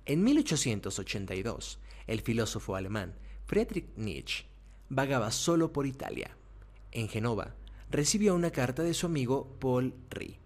En 0.06 0.24
1882, 0.24 1.80
el 2.08 2.22
filósofo 2.22 2.76
alemán 2.76 3.16
Friedrich 3.46 3.90
Nietzsche 3.96 4.46
vagaba 4.90 5.32
solo 5.32 5.72
por 5.72 5.86
Italia. 5.86 6.36
En 6.92 7.08
Genova, 7.08 7.56
recibió 7.92 8.34
una 8.34 8.52
carta 8.52 8.84
de 8.84 8.94
su 8.94 9.06
amigo 9.06 9.56
Paul 9.60 9.94
Rie, 10.10 10.40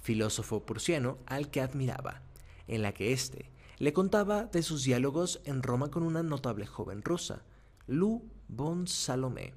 filósofo 0.00 0.64
prusiano 0.64 1.18
al 1.26 1.50
que 1.50 1.60
admiraba, 1.60 2.22
en 2.68 2.82
la 2.82 2.92
que 2.92 3.12
éste 3.12 3.50
le 3.78 3.92
contaba 3.92 4.44
de 4.44 4.62
sus 4.62 4.84
diálogos 4.84 5.40
en 5.44 5.62
Roma 5.62 5.90
con 5.90 6.02
una 6.02 6.22
notable 6.22 6.66
joven 6.66 7.02
rusa, 7.02 7.42
Lou 7.86 8.22
von 8.46 8.86
Salomé. 8.86 9.54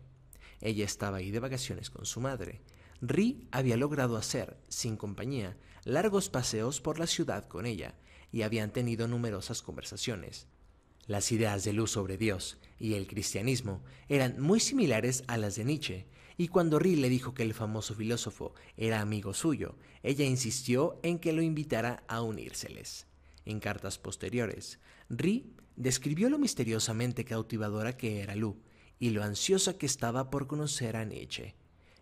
Ella 0.61 0.85
estaba 0.85 1.17
ahí 1.17 1.29
de 1.29 1.39
vacaciones 1.39 1.89
con 1.89 2.05
su 2.05 2.21
madre. 2.21 2.61
Ri 3.01 3.47
había 3.51 3.75
logrado 3.75 4.15
hacer, 4.15 4.57
sin 4.69 4.95
compañía, 4.95 5.57
largos 5.83 6.29
paseos 6.29 6.79
por 6.79 6.99
la 6.99 7.07
ciudad 7.07 7.47
con 7.47 7.65
ella, 7.65 7.95
y 8.31 8.43
habían 8.43 8.71
tenido 8.71 9.07
numerosas 9.07 9.61
conversaciones. 9.61 10.47
Las 11.05 11.31
ideas 11.33 11.65
de 11.65 11.73
Luz 11.73 11.91
sobre 11.91 12.17
Dios 12.17 12.57
y 12.79 12.93
el 12.93 13.07
cristianismo 13.07 13.83
eran 14.07 14.39
muy 14.39 14.61
similares 14.61 15.25
a 15.27 15.37
las 15.37 15.55
de 15.55 15.65
Nietzsche, 15.65 16.07
y 16.37 16.47
cuando 16.47 16.79
Ri 16.79 16.95
le 16.95 17.09
dijo 17.09 17.33
que 17.33 17.43
el 17.43 17.53
famoso 17.53 17.95
filósofo 17.95 18.53
era 18.77 19.01
amigo 19.01 19.33
suyo, 19.33 19.75
ella 20.01 20.25
insistió 20.25 20.99
en 21.03 21.19
que 21.19 21.33
lo 21.33 21.41
invitara 21.41 22.03
a 22.07 22.21
unírseles. 22.21 23.07
En 23.45 23.59
cartas 23.59 23.97
posteriores, 23.97 24.79
Ri 25.09 25.53
describió 25.75 26.29
lo 26.29 26.39
misteriosamente 26.39 27.25
cautivadora 27.25 27.97
que 27.97 28.21
era 28.21 28.35
Lu 28.35 28.61
y 28.99 29.09
lo 29.09 29.23
ansiosa 29.23 29.77
que 29.77 29.85
estaba 29.85 30.29
por 30.29 30.47
conocer 30.47 30.95
a 30.95 31.05
Nietzsche. 31.05 31.55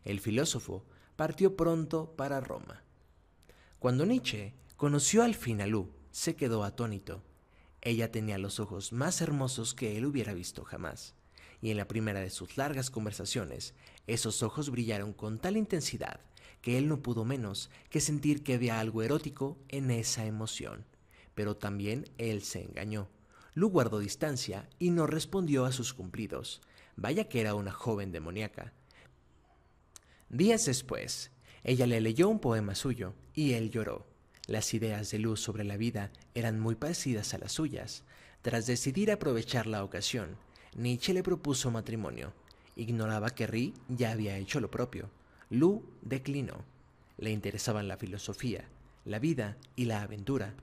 El 0.04 0.20
filósofo 0.20 0.86
partió 1.16 1.56
pronto 1.56 2.16
para 2.16 2.40
Roma. 2.40 2.84
Cuando 3.80 4.06
Nietzsche 4.06 4.54
conoció 4.78 5.24
al 5.24 5.36
fin 5.36 5.62
a 5.62 5.68
Lu, 5.68 5.92
se 6.12 6.36
quedó 6.36 6.64
atónito. 6.64 7.24
Ella 7.82 8.12
tenía 8.12 8.38
los 8.38 8.60
ojos 8.60 8.94
más 8.94 9.22
hermosos 9.22 9.74
que 9.74 9.98
él 9.98 10.06
hubiera 10.06 10.34
visto 10.34 10.64
jamás, 10.64 11.16
y 11.62 11.72
en 11.72 11.78
la 11.78 11.88
primera 11.88 12.20
de 12.20 12.30
sus 12.30 12.58
largas 12.58 12.90
conversaciones, 12.90 13.76
esos 14.08 14.44
ojos 14.44 14.70
brillaron 14.70 15.14
con 15.14 15.40
tal 15.40 15.58
intensidad 15.58 16.20
que 16.62 16.78
él 16.78 16.88
no 16.88 17.02
pudo 17.02 17.26
menos 17.26 17.70
que 17.90 18.02
sentir 18.02 18.44
que 18.44 18.56
había 18.56 18.80
algo 18.80 19.04
erótico 19.04 19.58
en 19.70 19.92
esa 19.92 20.26
emoción. 20.26 20.86
Pero 21.34 21.56
también 21.56 22.10
él 22.18 22.42
se 22.44 22.64
engañó. 22.64 23.10
Lu 23.54 23.70
guardó 23.70 24.00
distancia 24.00 24.70
y 24.80 24.92
no 24.92 25.08
respondió 25.08 25.66
a 25.66 25.72
sus 25.72 25.94
cumplidos, 25.94 26.62
Vaya 26.96 27.30
que 27.30 27.42
era 27.42 27.56
una 27.56 27.72
joven 27.72 28.12
demoníaca. 28.12 28.74
Días 30.30 30.66
después, 30.66 31.32
ella 31.64 31.88
le 31.88 32.02
leyó 32.02 32.30
un 32.30 32.40
poema 32.40 32.76
suyo 32.76 33.14
y 33.34 33.54
él 33.54 33.72
lloró. 33.72 34.08
Las 34.48 34.74
ideas 34.74 35.12
de 35.12 35.20
Luz 35.20 35.42
sobre 35.42 35.64
la 35.64 35.78
vida 35.78 36.12
eran 36.36 36.60
muy 36.60 36.76
parecidas 36.76 37.34
a 37.34 37.38
las 37.38 37.54
suyas. 37.54 38.04
Tras 38.42 38.66
decidir 38.66 39.12
aprovechar 39.12 39.68
la 39.68 39.84
ocasión, 39.84 40.38
Nietzsche 40.76 41.14
le 41.14 41.22
propuso 41.22 41.70
matrimonio. 41.70 42.34
Ignoraba 42.78 43.32
que 43.32 43.46
Ri 43.46 43.74
ya 43.90 44.12
había 44.12 44.38
hecho 44.38 44.60
lo 44.62 44.72
propio. 44.72 45.10
Lu 45.50 45.84
declinó. 46.02 46.64
Le 47.18 47.32
interesaban 47.32 47.90
la 47.90 47.98
filosofía, 47.98 48.64
la 49.04 49.20
vida 49.20 49.58
y 49.76 49.86
la 49.86 50.02
aventura, 50.02 50.54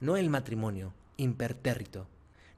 no 0.00 0.16
el 0.16 0.30
matrimonio 0.30 0.92
impertérrito. 1.16 2.08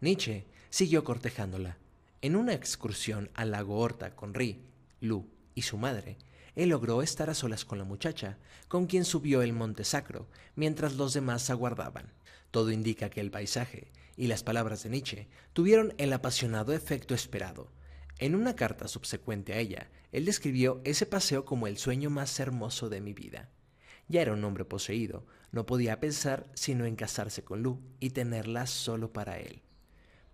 Nietzsche 0.01 0.47
siguió 0.71 1.05
cortejándola. 1.05 1.77
En 2.23 2.37
una 2.37 2.55
excursión 2.55 3.31
al 3.35 3.51
lago 3.51 3.79
Horta 3.79 4.17
con 4.17 4.33
Ri, 4.33 4.59
Lu 5.03 5.27
y 5.55 5.63
su 5.63 5.77
madre, 5.77 6.17
él 6.57 6.71
logró 6.71 7.03
estar 7.03 7.29
a 7.29 7.35
solas 7.35 7.67
con 7.67 7.79
la 7.79 7.85
muchacha, 7.85 8.39
con 8.69 8.87
quien 8.87 9.05
subió 9.05 9.43
el 9.43 9.53
monte 9.53 9.85
sacro, 9.85 10.27
mientras 10.57 10.95
los 10.95 11.13
demás 11.13 11.51
aguardaban. 11.51 12.13
Todo 12.51 12.71
indica 12.71 13.11
que 13.11 13.21
el 13.21 13.31
paisaje 13.31 13.89
y 14.17 14.27
las 14.27 14.43
palabras 14.43 14.83
de 14.83 14.91
Nietzsche 14.91 15.29
tuvieron 15.53 15.95
el 15.99 16.13
apasionado 16.13 16.73
efecto 16.73 17.15
esperado. 17.15 17.71
En 18.19 18.35
una 18.35 18.55
carta 18.55 18.89
subsecuente 18.89 19.53
a 19.53 19.59
ella, 19.59 19.91
él 20.13 20.25
describió 20.25 20.81
ese 20.85 21.07
paseo 21.07 21.45
como 21.45 21.67
el 21.67 21.79
sueño 21.79 22.11
más 22.11 22.39
hermoso 22.39 22.89
de 22.89 23.01
mi 23.01 23.13
vida. 23.13 23.51
Ya 24.09 24.23
era 24.23 24.33
un 24.33 24.45
hombre 24.45 24.65
poseído, 24.65 25.27
no 25.51 25.67
podía 25.67 25.99
pensar 25.99 26.51
sino 26.55 26.85
en 26.85 26.97
casarse 26.97 27.43
con 27.43 27.63
Lu 27.63 27.81
y 28.01 28.11
tenerla 28.11 28.67
solo 28.67 29.13
para 29.13 29.39
él. 29.39 29.63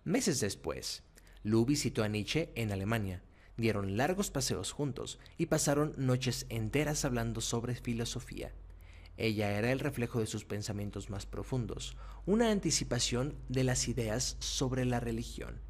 Meses 0.03 0.39
después, 0.39 1.03
Lu 1.43 1.65
visitó 1.65 2.03
a 2.03 2.07
Nietzsche 2.07 2.51
en 2.55 2.71
Alemania. 2.71 3.23
Dieron 3.57 3.97
largos 3.97 4.31
paseos 4.31 4.71
juntos 4.71 5.19
y 5.37 5.47
pasaron 5.47 5.93
noches 5.97 6.45
enteras 6.49 7.05
hablando 7.05 7.41
sobre 7.41 7.75
filosofía. 7.75 8.53
Ella 9.21 9.51
era 9.51 9.71
el 9.71 9.77
reflejo 9.77 10.19
de 10.19 10.25
sus 10.25 10.45
pensamientos 10.45 11.11
más 11.11 11.27
profundos, 11.27 11.95
una 12.25 12.49
anticipación 12.49 13.35
de 13.49 13.63
las 13.63 13.87
ideas 13.87 14.35
sobre 14.39 14.83
la 14.83 14.99
religión. 14.99 15.61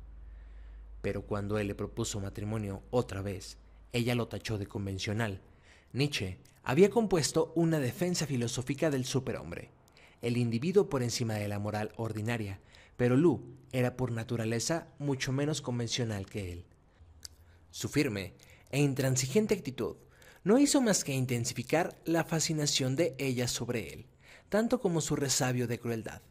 Pero 1.02 1.24
cuando 1.24 1.58
él 1.58 1.68
le 1.68 1.76
propuso 1.76 2.22
matrimonio 2.22 2.82
otra 2.92 3.22
vez, 3.22 3.58
ella 3.92 4.16
lo 4.16 4.30
tachó 4.30 4.58
de 4.58 4.68
convencional. 4.68 5.42
Nietzsche 5.92 6.38
había 6.64 6.90
compuesto 6.90 7.52
una 7.54 7.80
defensa 7.80 8.26
filosófica 8.26 8.90
del 8.90 9.04
superhombre, 9.04 9.70
el 10.22 10.38
individuo 10.38 10.88
por 10.88 11.04
encima 11.04 11.34
de 11.34 11.50
la 11.50 11.60
moral 11.60 11.92
ordinaria, 11.98 12.62
pero 12.96 13.18
Lu 13.18 13.44
era 13.74 13.98
por 13.98 14.14
naturaleza 14.14 14.88
mucho 14.98 15.34
menos 15.34 15.62
convencional 15.62 16.26
que 16.26 16.54
él. 16.54 16.66
Su 17.70 17.90
firme 17.90 18.34
e 18.70 18.80
intransigente 18.80 19.56
actitud 19.56 19.98
no 20.44 20.58
hizo 20.58 20.82
más 20.82 21.04
que 21.04 21.14
intensificar 21.14 21.96
la 22.04 22.24
fascinación 22.24 22.96
de 22.96 23.16
ella 23.20 23.48
sobre 23.48 23.94
él, 23.94 24.08
tanto 24.50 24.80
como 24.80 25.00
su 25.02 25.16
resabio 25.16 25.68
de 25.68 25.80
crueldad. 25.80 26.22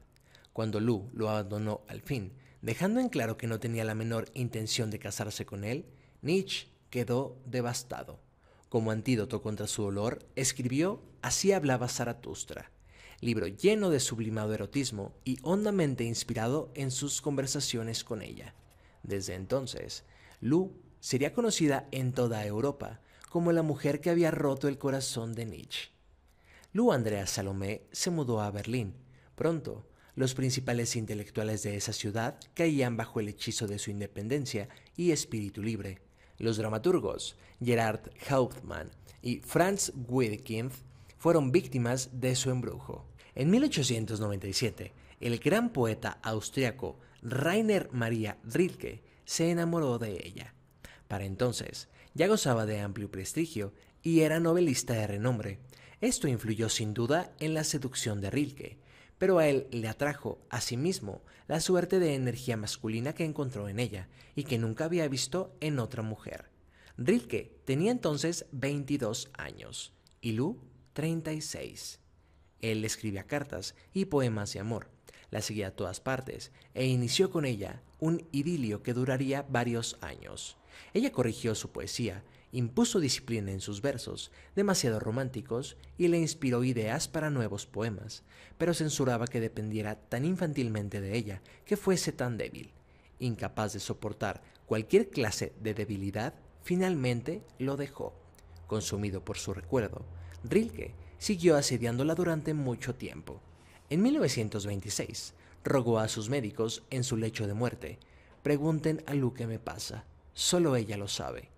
Cuando 0.52 0.80
Lu 0.80 1.08
lo 1.12 1.30
abandonó 1.30 1.82
al 1.86 2.00
fin, 2.00 2.32
dejando 2.60 3.00
en 3.00 3.08
claro 3.08 3.36
que 3.36 3.46
no 3.46 3.60
tenía 3.60 3.84
la 3.84 3.94
menor 3.94 4.30
intención 4.34 4.90
de 4.90 4.98
casarse 4.98 5.46
con 5.46 5.64
él, 5.64 5.86
Nietzsche 6.22 6.66
quedó 6.90 7.36
devastado. 7.46 8.18
Como 8.68 8.90
antídoto 8.90 9.42
contra 9.42 9.66
su 9.66 9.82
dolor, 9.82 10.26
escribió 10.36 11.02
Así 11.22 11.52
hablaba 11.52 11.88
Zaratustra, 11.88 12.70
libro 13.20 13.46
lleno 13.46 13.90
de 13.90 14.00
sublimado 14.00 14.54
erotismo 14.54 15.12
y 15.24 15.38
hondamente 15.42 16.04
inspirado 16.04 16.72
en 16.74 16.90
sus 16.90 17.20
conversaciones 17.20 18.04
con 18.04 18.22
ella. 18.22 18.54
Desde 19.02 19.34
entonces, 19.34 20.04
Lu 20.40 20.72
sería 20.98 21.32
conocida 21.32 21.86
en 21.92 22.12
toda 22.12 22.44
Europa 22.44 23.00
como 23.30 23.52
la 23.52 23.62
mujer 23.62 24.00
que 24.00 24.10
había 24.10 24.32
roto 24.32 24.68
el 24.68 24.76
corazón 24.76 25.34
de 25.34 25.46
Nietzsche. 25.46 25.88
Lu 26.72 26.92
Andrea 26.92 27.26
Salomé 27.26 27.82
se 27.92 28.10
mudó 28.10 28.40
a 28.40 28.50
Berlín. 28.50 28.92
Pronto, 29.36 29.86
los 30.16 30.34
principales 30.34 30.96
intelectuales 30.96 31.62
de 31.62 31.76
esa 31.76 31.92
ciudad 31.92 32.38
caían 32.54 32.96
bajo 32.96 33.20
el 33.20 33.28
hechizo 33.28 33.68
de 33.68 33.78
su 33.78 33.92
independencia 33.92 34.68
y 34.96 35.12
espíritu 35.12 35.62
libre. 35.62 36.02
Los 36.38 36.56
dramaturgos 36.56 37.36
Gerard 37.64 38.10
Hauptmann 38.28 38.90
y 39.22 39.38
Franz 39.38 39.92
Wedekind 40.08 40.72
fueron 41.16 41.52
víctimas 41.52 42.10
de 42.12 42.34
su 42.34 42.50
embrujo. 42.50 43.06
En 43.36 43.48
1897, 43.50 44.92
el 45.20 45.38
gran 45.38 45.72
poeta 45.72 46.18
austriaco 46.22 46.98
Rainer 47.22 47.90
Maria 47.92 48.38
Rilke 48.42 49.04
se 49.24 49.50
enamoró 49.50 49.98
de 49.98 50.20
ella. 50.26 50.52
Para 51.10 51.24
entonces, 51.24 51.88
ya 52.14 52.28
gozaba 52.28 52.66
de 52.66 52.78
amplio 52.78 53.10
prestigio 53.10 53.74
y 54.00 54.20
era 54.20 54.38
novelista 54.38 54.94
de 54.94 55.08
renombre. 55.08 55.58
Esto 56.00 56.28
influyó 56.28 56.68
sin 56.68 56.94
duda 56.94 57.32
en 57.40 57.52
la 57.52 57.64
seducción 57.64 58.20
de 58.20 58.30
Rilke, 58.30 58.78
pero 59.18 59.38
a 59.40 59.48
él 59.48 59.66
le 59.72 59.88
atrajo, 59.88 60.38
asimismo, 60.50 61.20
la 61.48 61.58
suerte 61.58 61.98
de 61.98 62.14
energía 62.14 62.56
masculina 62.56 63.12
que 63.12 63.24
encontró 63.24 63.68
en 63.68 63.80
ella 63.80 64.08
y 64.36 64.44
que 64.44 64.56
nunca 64.56 64.84
había 64.84 65.08
visto 65.08 65.52
en 65.58 65.80
otra 65.80 66.04
mujer. 66.04 66.48
Rilke 66.96 67.58
tenía 67.64 67.90
entonces 67.90 68.46
22 68.52 69.30
años 69.36 69.92
y 70.20 70.30
Lu 70.30 70.60
36. 70.92 71.98
Él 72.60 72.84
escribía 72.84 73.26
cartas 73.26 73.74
y 73.92 74.04
poemas 74.04 74.52
de 74.52 74.60
amor, 74.60 74.92
la 75.32 75.40
seguía 75.40 75.66
a 75.66 75.74
todas 75.74 75.98
partes 75.98 76.52
e 76.72 76.86
inició 76.86 77.32
con 77.32 77.46
ella 77.46 77.82
un 77.98 78.28
idilio 78.30 78.84
que 78.84 78.94
duraría 78.94 79.42
varios 79.42 79.98
años. 80.02 80.56
Ella 80.94 81.12
corrigió 81.12 81.54
su 81.54 81.70
poesía, 81.70 82.22
impuso 82.52 83.00
disciplina 83.00 83.52
en 83.52 83.60
sus 83.60 83.80
versos, 83.80 84.30
demasiado 84.56 85.00
románticos, 85.00 85.76
y 85.98 86.08
le 86.08 86.18
inspiró 86.18 86.64
ideas 86.64 87.08
para 87.08 87.30
nuevos 87.30 87.66
poemas, 87.66 88.24
pero 88.58 88.74
censuraba 88.74 89.26
que 89.26 89.40
dependiera 89.40 89.96
tan 89.96 90.24
infantilmente 90.24 91.00
de 91.00 91.16
ella, 91.16 91.42
que 91.64 91.76
fuese 91.76 92.12
tan 92.12 92.36
débil. 92.36 92.72
Incapaz 93.18 93.72
de 93.72 93.80
soportar 93.80 94.42
cualquier 94.66 95.10
clase 95.10 95.52
de 95.60 95.74
debilidad, 95.74 96.34
finalmente 96.62 97.42
lo 97.58 97.76
dejó. 97.76 98.14
Consumido 98.66 99.24
por 99.24 99.36
su 99.38 99.52
recuerdo, 99.52 100.04
Rilke 100.44 100.94
siguió 101.18 101.56
asediándola 101.56 102.14
durante 102.14 102.54
mucho 102.54 102.94
tiempo. 102.94 103.40
En 103.90 104.02
1926, 104.02 105.34
rogó 105.64 105.98
a 105.98 106.08
sus 106.08 106.30
médicos 106.30 106.82
en 106.90 107.04
su 107.04 107.16
lecho 107.16 107.46
de 107.46 107.54
muerte, 107.54 107.98
pregunten 108.42 109.02
a 109.06 109.14
Lu 109.14 109.34
qué 109.34 109.46
me 109.46 109.58
pasa, 109.58 110.04
solo 110.40 110.74
ella 110.74 110.96
lo 110.96 111.06
sabe. 111.06 111.50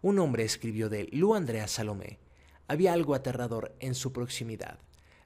Un 0.00 0.18
hombre 0.18 0.44
escribió 0.44 0.88
de 0.88 1.06
Lu 1.12 1.34
Andrea 1.34 1.68
Salomé. 1.68 2.18
Había 2.66 2.94
algo 2.94 3.14
aterrador 3.14 3.76
en 3.78 3.94
su 3.94 4.12
proximidad. 4.14 4.78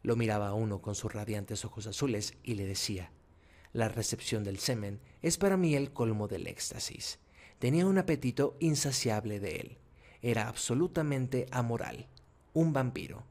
Lo 0.02 0.16
miraba 0.16 0.48
a 0.48 0.54
uno 0.54 0.82
con 0.82 0.96
sus 0.96 1.12
radiantes 1.12 1.64
ojos 1.64 1.86
azules 1.86 2.34
y 2.42 2.54
le 2.54 2.66
decía, 2.66 3.12
la 3.72 3.88
recepción 3.88 4.42
del 4.42 4.58
semen 4.58 5.00
es 5.22 5.38
para 5.38 5.56
mí 5.56 5.76
el 5.76 5.92
colmo 5.92 6.26
del 6.26 6.48
éxtasis. 6.48 7.20
Tenía 7.60 7.86
un 7.86 7.98
apetito 7.98 8.56
insaciable 8.58 9.38
de 9.38 9.56
él. 9.56 9.78
Era 10.20 10.48
absolutamente 10.48 11.46
amoral, 11.52 12.08
un 12.54 12.72
vampiro. 12.72 13.22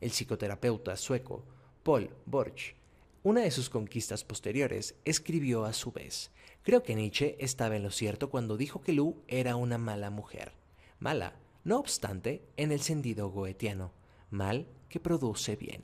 El 0.00 0.10
psicoterapeuta 0.10 0.96
sueco 0.96 1.44
Paul 1.84 2.10
Borch, 2.26 2.74
una 3.22 3.42
de 3.42 3.52
sus 3.52 3.70
conquistas 3.70 4.24
posteriores, 4.24 4.96
escribió 5.04 5.64
a 5.64 5.72
su 5.72 5.92
vez, 5.92 6.32
creo 6.64 6.82
que 6.82 6.96
Nietzsche 6.96 7.36
estaba 7.38 7.76
en 7.76 7.84
lo 7.84 7.92
cierto 7.92 8.30
cuando 8.30 8.56
dijo 8.56 8.80
que 8.80 8.92
Lu 8.92 9.22
era 9.28 9.54
una 9.54 9.78
mala 9.78 10.10
mujer. 10.10 10.52
Mala, 10.98 11.36
no 11.62 11.78
obstante, 11.78 12.42
en 12.56 12.72
el 12.72 12.80
sentido 12.80 13.30
goetiano, 13.30 13.92
mal 14.30 14.66
que 14.88 14.98
produce 14.98 15.54
bien. 15.54 15.82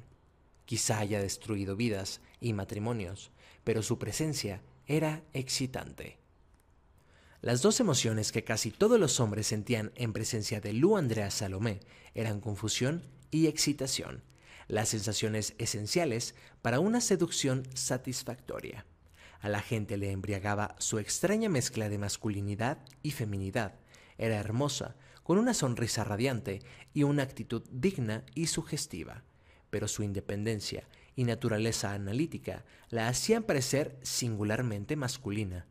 Quizá 0.65 0.99
haya 0.99 1.21
destruido 1.21 1.77
vidas 1.77 2.21
y 2.41 2.53
matrimonios, 2.53 3.31
pero 3.63 3.83
su 3.83 3.99
presencia 3.99 4.63
era 4.87 5.23
excitante. 5.33 6.19
Las 7.43 7.63
dos 7.63 7.81
emociones 7.81 8.33
que 8.33 8.45
casi 8.45 8.71
todos 8.71 9.01
los 9.01 9.19
hombres 9.21 9.47
sentían 9.47 9.93
en 9.95 10.13
presencia 10.13 10.61
de 10.61 10.73
Lu 10.75 10.97
Andrea 10.97 11.31
Salomé 11.31 11.81
eran 12.15 12.41
confusión 12.41 13.03
y 13.31 13.47
excitación, 13.47 14.23
las 14.69 14.91
sensaciones 14.91 15.55
esenciales 15.59 16.35
para 16.61 16.81
una 16.81 17.01
seducción 17.01 17.67
satisfactoria. 17.75 18.85
A 19.41 19.49
la 19.49 19.61
gente 19.61 19.97
le 19.97 20.11
embriagaba 20.11 20.77
su 20.79 20.99
extraña 20.99 21.49
mezcla 21.49 21.89
de 21.89 21.99
masculinidad 21.99 22.79
y 23.03 23.13
feminidad. 23.13 23.75
Era 24.19 24.37
hermosa, 24.37 24.97
con 25.23 25.39
una 25.39 25.55
sonrisa 25.55 26.05
radiante 26.05 26.61
y 26.93 27.05
una 27.05 27.23
actitud 27.23 27.63
digna 27.71 28.25
y 28.35 28.49
sugestiva, 28.49 29.23
pero 29.71 29.89
su 29.89 30.03
independencia 30.03 30.89
y 31.17 31.25
naturaleza 31.25 31.93
analítica 31.95 32.65
la 32.91 33.09
hacían 33.09 33.45
parecer 33.45 33.99
singularmente 34.03 34.97
masculina. 34.97 35.67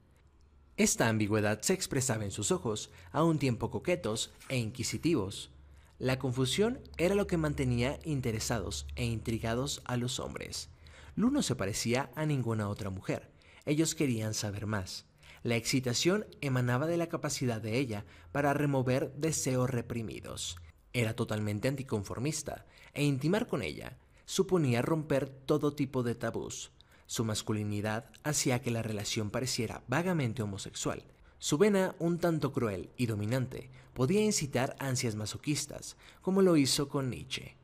Esta 0.77 1.09
ambigüedad 1.09 1.61
se 1.61 1.73
expresaba 1.73 2.23
en 2.23 2.31
sus 2.31 2.51
ojos, 2.51 2.89
a 3.11 3.23
un 3.23 3.37
tiempo 3.37 3.69
coquetos 3.69 4.31
e 4.47 4.57
inquisitivos. 4.57 5.51
La 5.99 6.17
confusión 6.17 6.79
era 6.97 7.15
lo 7.15 7.27
que 7.27 7.35
mantenía 7.35 7.99
interesados 8.05 8.87
e 8.95 9.05
intrigados 9.05 9.81
a 9.83 9.97
los 9.97 10.19
hombres. 10.19 10.69
Lu 11.15 11.31
no 11.31 11.41
se 11.41 11.55
parecía 11.55 12.09
a 12.15 12.25
ninguna 12.25 12.69
otra 12.69 12.89
mujer. 12.89 13.28
Ellos 13.69 13.93
querían 13.93 14.33
saber 14.33 14.65
más. 14.65 15.05
La 15.43 15.55
excitación 15.55 16.25
emanaba 16.41 16.87
de 16.87 16.97
la 16.97 17.05
capacidad 17.05 17.61
de 17.61 17.77
ella 17.77 18.03
para 18.31 18.51
remover 18.55 19.13
deseos 19.13 19.69
reprimidos. 19.69 20.57
Era 20.91 21.15
totalmente 21.15 21.67
anticonformista, 21.67 22.65
e 22.95 23.03
intimar 23.03 23.45
con 23.45 23.61
ella 23.61 23.99
suponía 24.25 24.81
romper 24.81 25.29
todo 25.29 25.75
tipo 25.75 26.01
de 26.01 26.15
tabús. 26.15 26.71
Su 27.05 27.23
masculinidad 27.25 28.09
hacía 28.23 28.59
que 28.63 28.71
la 28.71 28.81
relación 28.81 29.29
pareciera 29.29 29.83
vagamente 29.87 30.41
homosexual. 30.41 31.03
Su 31.37 31.59
vena, 31.59 31.95
un 31.99 32.17
tanto 32.17 32.51
cruel 32.51 32.89
y 32.97 33.05
dominante, 33.05 33.69
podía 33.93 34.21
incitar 34.21 34.75
ansias 34.79 35.13
masoquistas, 35.13 35.95
como 36.23 36.41
lo 36.41 36.57
hizo 36.57 36.89
con 36.89 37.11
Nietzsche. 37.11 37.55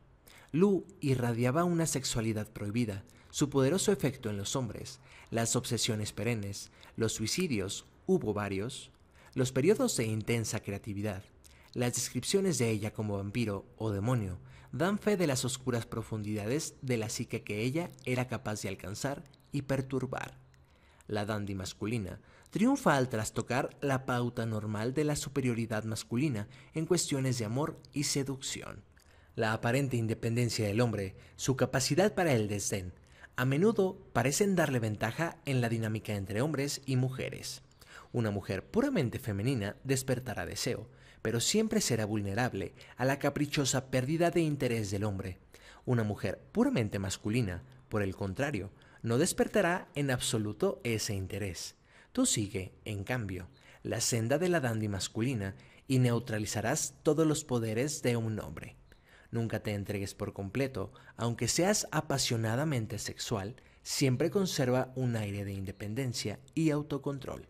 Lu 0.51 0.85
irradiaba 1.01 1.63
una 1.63 1.87
sexualidad 1.87 2.47
prohibida, 2.47 3.03
su 3.31 3.49
poderoso 3.49 3.91
efecto 3.91 4.29
en 4.29 4.37
los 4.37 4.55
hombres, 4.55 4.99
las 5.31 5.55
obsesiones 5.55 6.11
perennes, 6.11 6.71
los 6.95 7.13
suicidios, 7.13 7.85
hubo 8.07 8.33
varios, 8.33 8.91
los 9.33 9.51
periodos 9.51 9.97
de 9.97 10.05
intensa 10.05 10.61
creatividad, 10.61 11.23
las 11.73 11.93
descripciones 11.93 12.57
de 12.57 12.69
ella 12.69 12.93
como 12.93 13.17
vampiro 13.17 13.65
o 13.77 13.91
demonio 13.91 14.39
dan 14.71 14.99
fe 14.99 15.17
de 15.17 15.27
las 15.27 15.45
oscuras 15.45 15.85
profundidades 15.85 16.75
de 16.81 16.97
la 16.97 17.09
psique 17.09 17.43
que 17.43 17.61
ella 17.61 17.91
era 18.05 18.27
capaz 18.27 18.61
de 18.61 18.69
alcanzar 18.69 19.23
y 19.51 19.63
perturbar. 19.63 20.37
La 21.07 21.25
dandy 21.25 21.55
masculina 21.55 22.19
triunfa 22.49 22.97
al 22.97 23.09
trastocar 23.09 23.69
la 23.81 24.05
pauta 24.05 24.45
normal 24.45 24.93
de 24.93 25.03
la 25.03 25.15
superioridad 25.15 25.83
masculina 25.83 26.47
en 26.73 26.85
cuestiones 26.85 27.37
de 27.37 27.45
amor 27.45 27.79
y 27.93 28.05
seducción. 28.05 28.83
La 29.35 29.53
aparente 29.53 29.97
independencia 29.97 30.65
del 30.65 30.81
hombre, 30.81 31.15
su 31.35 31.55
capacidad 31.57 32.13
para 32.13 32.33
el 32.33 32.47
desdén, 32.47 32.93
a 33.37 33.45
menudo 33.45 33.97
parecen 34.13 34.55
darle 34.55 34.79
ventaja 34.79 35.37
en 35.45 35.61
la 35.61 35.69
dinámica 35.69 36.13
entre 36.13 36.41
hombres 36.41 36.81
y 36.85 36.95
mujeres. 36.95 37.61
Una 38.13 38.31
mujer 38.31 38.65
puramente 38.65 39.19
femenina 39.19 39.75
despertará 39.83 40.45
deseo, 40.45 40.87
pero 41.21 41.39
siempre 41.39 41.81
será 41.81 42.05
vulnerable 42.05 42.73
a 42.95 43.03
la 43.03 43.19
caprichosa 43.19 43.87
pérdida 43.87 44.31
de 44.31 44.41
interés 44.41 44.89
del 44.91 45.03
hombre. 45.03 45.39
Una 45.85 46.03
mujer 46.03 46.39
puramente 46.51 46.97
masculina, 46.97 47.63
por 47.89 48.01
el 48.01 48.15
contrario, 48.15 48.71
no 49.01 49.17
despertará 49.17 49.87
en 49.95 50.11
absoluto 50.11 50.79
ese 50.83 51.13
interés. 51.13 51.75
Tú 52.11 52.25
sigue, 52.25 52.73
en 52.85 53.03
cambio, 53.03 53.49
la 53.83 54.01
senda 54.01 54.37
de 54.37 54.49
la 54.49 54.61
dandy 54.61 54.87
masculina 54.87 55.55
y 55.87 55.99
neutralizarás 55.99 56.95
todos 57.03 57.27
los 57.27 57.43
poderes 57.43 58.01
de 58.01 58.15
un 58.15 58.39
hombre. 58.39 58.77
Nunca 59.35 59.59
te 59.59 59.73
entregues 59.73 60.13
por 60.13 60.31
completo, 60.31 60.93
aunque 61.17 61.49
seas 61.49 61.89
apasionadamente 61.91 62.97
sexual, 62.99 63.57
siempre 63.83 64.31
conserva 64.31 64.93
un 64.95 65.17
aire 65.17 65.43
de 65.43 65.51
independencia 65.51 66.39
y 66.53 66.69
autocontrol. 66.69 67.49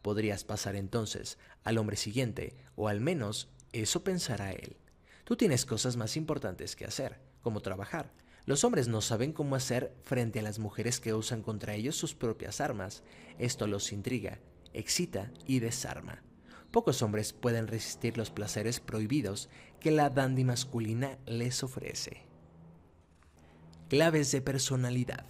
Podrías 0.00 0.44
pasar 0.44 0.76
entonces 0.76 1.36
al 1.64 1.78
hombre 1.78 1.96
siguiente, 1.96 2.54
o 2.76 2.86
al 2.86 3.00
menos 3.00 3.48
eso 3.72 4.04
pensará 4.04 4.52
él. 4.52 4.76
Tú 5.24 5.34
tienes 5.34 5.66
cosas 5.66 5.96
más 5.96 6.16
importantes 6.16 6.76
que 6.76 6.84
hacer, 6.84 7.18
como 7.42 7.62
trabajar. 7.62 8.12
Los 8.46 8.62
hombres 8.62 8.86
no 8.86 9.00
saben 9.00 9.32
cómo 9.32 9.56
hacer 9.56 9.96
frente 10.04 10.38
a 10.38 10.42
las 10.42 10.60
mujeres 10.60 11.00
que 11.00 11.14
usan 11.14 11.42
contra 11.42 11.74
ellos 11.74 11.96
sus 11.96 12.14
propias 12.14 12.60
armas. 12.60 13.02
Esto 13.40 13.66
los 13.66 13.90
intriga, 13.92 14.38
excita 14.72 15.32
y 15.48 15.58
desarma. 15.58 16.22
Pocos 16.70 17.02
hombres 17.02 17.32
pueden 17.32 17.66
resistir 17.66 18.18
los 18.18 18.30
placeres 18.30 18.78
prohibidos 18.78 19.48
que 19.80 19.90
la 19.90 20.10
dandy 20.10 20.44
masculina 20.44 21.18
les 21.26 21.62
ofrece. 21.62 22.22
Claves 23.88 24.30
de 24.32 24.42
personalidad. 24.42 25.24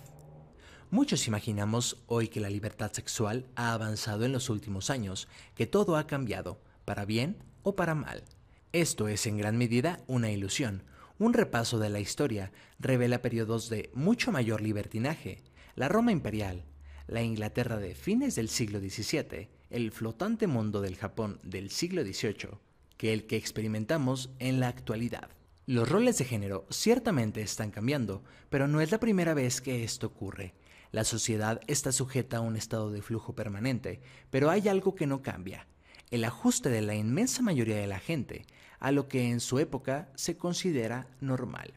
Muchos 0.90 1.28
imaginamos 1.28 2.02
hoy 2.06 2.28
que 2.28 2.40
la 2.40 2.50
libertad 2.50 2.90
sexual 2.92 3.46
ha 3.54 3.72
avanzado 3.72 4.24
en 4.24 4.32
los 4.32 4.50
últimos 4.50 4.90
años, 4.90 5.28
que 5.54 5.66
todo 5.66 5.96
ha 5.96 6.06
cambiado, 6.06 6.60
para 6.84 7.04
bien 7.04 7.36
o 7.62 7.76
para 7.76 7.94
mal. 7.94 8.24
Esto 8.72 9.06
es 9.06 9.26
en 9.26 9.36
gran 9.36 9.56
medida 9.56 10.02
una 10.06 10.30
ilusión. 10.30 10.82
Un 11.18 11.34
repaso 11.34 11.78
de 11.78 11.90
la 11.90 12.00
historia 12.00 12.52
revela 12.80 13.22
periodos 13.22 13.68
de 13.68 13.90
mucho 13.94 14.32
mayor 14.32 14.60
libertinaje. 14.60 15.42
La 15.76 15.88
Roma 15.88 16.10
imperial, 16.10 16.64
la 17.06 17.22
Inglaterra 17.22 17.76
de 17.76 17.94
fines 17.94 18.34
del 18.34 18.48
siglo 18.48 18.80
XVII, 18.80 19.50
el 19.70 19.92
flotante 19.92 20.46
mundo 20.46 20.80
del 20.80 20.96
Japón 20.96 21.40
del 21.42 21.70
siglo 21.70 22.02
XVIII 22.02 22.58
que 22.96 23.12
el 23.12 23.26
que 23.26 23.36
experimentamos 23.36 24.30
en 24.38 24.60
la 24.60 24.68
actualidad. 24.68 25.30
Los 25.66 25.88
roles 25.88 26.18
de 26.18 26.24
género 26.24 26.66
ciertamente 26.70 27.42
están 27.42 27.70
cambiando, 27.70 28.22
pero 28.50 28.68
no 28.68 28.80
es 28.80 28.90
la 28.90 29.00
primera 29.00 29.34
vez 29.34 29.60
que 29.60 29.84
esto 29.84 30.06
ocurre. 30.08 30.54
La 30.90 31.04
sociedad 31.04 31.60
está 31.66 31.92
sujeta 31.92 32.38
a 32.38 32.40
un 32.40 32.56
estado 32.56 32.90
de 32.90 33.02
flujo 33.02 33.34
permanente, 33.34 34.00
pero 34.30 34.50
hay 34.50 34.68
algo 34.68 34.94
que 34.94 35.06
no 35.06 35.22
cambia, 35.22 35.66
el 36.10 36.24
ajuste 36.24 36.70
de 36.70 36.80
la 36.80 36.94
inmensa 36.94 37.42
mayoría 37.42 37.76
de 37.76 37.86
la 37.86 38.00
gente 38.00 38.46
a 38.80 38.92
lo 38.92 39.08
que 39.08 39.28
en 39.28 39.40
su 39.40 39.58
época 39.58 40.08
se 40.14 40.36
considera 40.36 41.06
normal, 41.20 41.74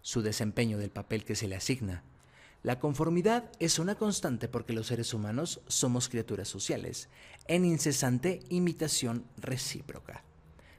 su 0.00 0.22
desempeño 0.22 0.78
del 0.78 0.90
papel 0.90 1.24
que 1.24 1.36
se 1.36 1.46
le 1.46 1.56
asigna. 1.56 2.02
La 2.62 2.78
conformidad 2.78 3.50
es 3.58 3.80
una 3.80 3.96
constante 3.96 4.46
porque 4.46 4.72
los 4.72 4.86
seres 4.86 5.12
humanos 5.14 5.60
somos 5.66 6.08
criaturas 6.08 6.46
sociales, 6.46 7.08
en 7.48 7.64
incesante 7.64 8.38
imitación 8.50 9.24
recíproca. 9.36 10.22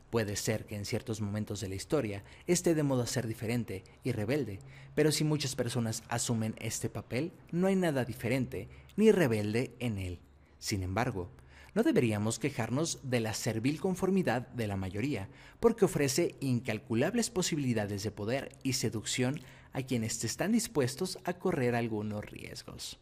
Puede 0.09 0.37
ser 0.37 0.65
que 0.65 0.77
en 0.77 0.85
ciertos 0.85 1.19
momentos 1.19 1.59
de 1.59 1.67
la 1.67 1.75
historia 1.75 2.23
esté 2.47 2.73
de 2.73 2.83
moda 2.83 3.05
ser 3.05 3.27
diferente 3.27 3.83
y 4.01 4.13
rebelde, 4.13 4.59
pero 4.95 5.11
si 5.11 5.25
muchas 5.25 5.55
personas 5.55 6.03
asumen 6.07 6.55
este 6.59 6.87
papel, 6.87 7.33
no 7.51 7.67
hay 7.67 7.75
nada 7.75 8.05
diferente 8.05 8.69
ni 8.95 9.11
rebelde 9.11 9.75
en 9.79 9.97
él. 9.97 10.19
Sin 10.59 10.83
embargo, 10.83 11.31
no 11.73 11.83
deberíamos 11.83 12.39
quejarnos 12.39 12.99
de 13.03 13.19
la 13.19 13.33
servil 13.33 13.81
conformidad 13.81 14.47
de 14.49 14.67
la 14.67 14.77
mayoría, 14.77 15.27
porque 15.59 15.83
ofrece 15.85 16.35
incalculables 16.39 17.29
posibilidades 17.29 18.03
de 18.03 18.11
poder 18.11 18.55
y 18.63 18.73
seducción 18.73 19.41
a 19.73 19.81
quienes 19.81 20.23
están 20.23 20.51
dispuestos 20.51 21.19
a 21.25 21.33
correr 21.33 21.75
algunos 21.75 22.23
riesgos. 22.25 22.99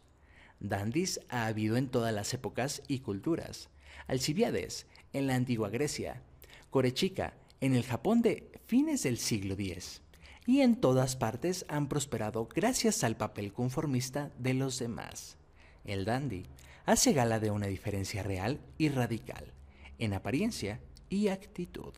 Dandis 0.60 1.20
ha 1.28 1.46
habido 1.46 1.76
en 1.76 1.88
todas 1.88 2.14
las 2.14 2.32
épocas 2.34 2.82
y 2.88 3.00
culturas. 3.00 3.68
Alcibiades, 4.06 4.86
en 5.12 5.26
la 5.26 5.34
antigua 5.34 5.68
Grecia, 5.68 6.22
Corechica, 6.70 7.34
en 7.60 7.74
el 7.74 7.84
Japón 7.84 8.22
de 8.22 8.50
fines 8.66 9.02
del 9.02 9.18
siglo 9.18 9.54
X, 9.54 10.02
y 10.46 10.60
en 10.60 10.76
todas 10.76 11.16
partes 11.16 11.64
han 11.68 11.88
prosperado 11.88 12.48
gracias 12.52 13.04
al 13.04 13.16
papel 13.16 13.52
conformista 13.52 14.30
de 14.38 14.54
los 14.54 14.78
demás. 14.78 15.36
El 15.84 16.04
dandy 16.04 16.46
hace 16.86 17.12
gala 17.12 17.38
de 17.38 17.50
una 17.50 17.66
diferencia 17.66 18.22
real 18.22 18.60
y 18.78 18.88
radical, 18.88 19.52
en 19.98 20.14
apariencia 20.14 20.80
y 21.08 21.28
actitud. 21.28 21.92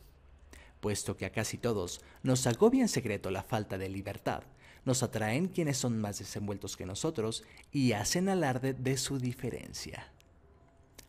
Puesto 0.79 1.17
que 1.17 1.25
a 1.25 1.31
casi 1.31 1.57
todos 1.57 2.01
nos 2.21 2.45
agobia 2.45 2.81
en 2.81 2.89
secreto 2.89 3.31
la 3.31 3.41
falta 3.41 3.77
de 3.77 3.89
libertad, 3.89 4.43
nos 4.85 5.03
atraen 5.03 5.47
quienes 5.47 5.77
son 5.77 5.99
más 5.99 6.19
desenvueltos 6.19 6.77
que 6.77 6.85
nosotros 6.85 7.43
y 7.71 7.91
hacen 7.91 8.29
alarde 8.29 8.73
de 8.73 8.97
su 8.97 9.17
diferencia. 9.19 10.11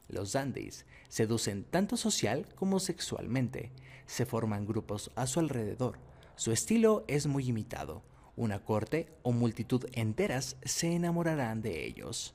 Los 0.09 0.33
dandies 0.33 0.87
seducen 1.09 1.65
tanto 1.65 1.97
social 1.97 2.47
como 2.55 2.81
sexualmente, 2.81 3.73
se 4.07 4.27
forman 4.27 4.67
grupos 4.67 5.11
a 5.15 5.27
su 5.27 5.41
alrededor, 5.41 5.99
su 6.37 6.53
estilo 6.53 7.05
es 7.09 7.27
muy 7.27 7.49
imitado, 7.49 8.03
una 8.37 8.63
corte 8.63 9.09
o 9.23 9.33
multitud 9.33 9.87
enteras 9.93 10.57
se 10.65 10.93
enamorarán 10.93 11.63
de 11.63 11.87
ellos. 11.87 12.35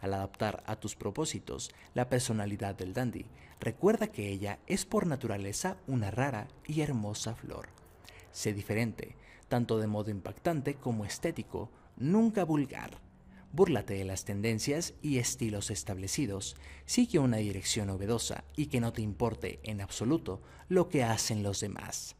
Al 0.00 0.14
adaptar 0.14 0.64
a 0.66 0.76
tus 0.76 0.96
propósitos 0.96 1.70
la 1.94 2.08
personalidad 2.08 2.74
del 2.74 2.92
dandy, 2.92 3.26
recuerda 3.60 4.08
que 4.08 4.28
ella 4.28 4.58
es 4.66 4.84
por 4.84 5.06
naturaleza 5.06 5.76
una 5.86 6.10
rara 6.10 6.48
y 6.66 6.80
hermosa 6.80 7.34
flor. 7.34 7.68
Sé 8.32 8.52
diferente, 8.52 9.14
tanto 9.52 9.76
de 9.76 9.86
modo 9.86 10.10
impactante 10.10 10.76
como 10.76 11.04
estético, 11.04 11.70
nunca 11.98 12.42
vulgar. 12.42 13.02
Búrlate 13.52 13.92
de 13.92 14.06
las 14.06 14.24
tendencias 14.24 14.94
y 15.02 15.18
estilos 15.18 15.70
establecidos, 15.70 16.56
sigue 16.86 17.18
una 17.18 17.36
dirección 17.36 17.88
novedosa 17.88 18.44
y 18.56 18.68
que 18.68 18.80
no 18.80 18.94
te 18.94 19.02
importe 19.02 19.60
en 19.62 19.82
absoluto 19.82 20.40
lo 20.70 20.88
que 20.88 21.04
hacen 21.04 21.42
los 21.42 21.60
demás. 21.60 22.16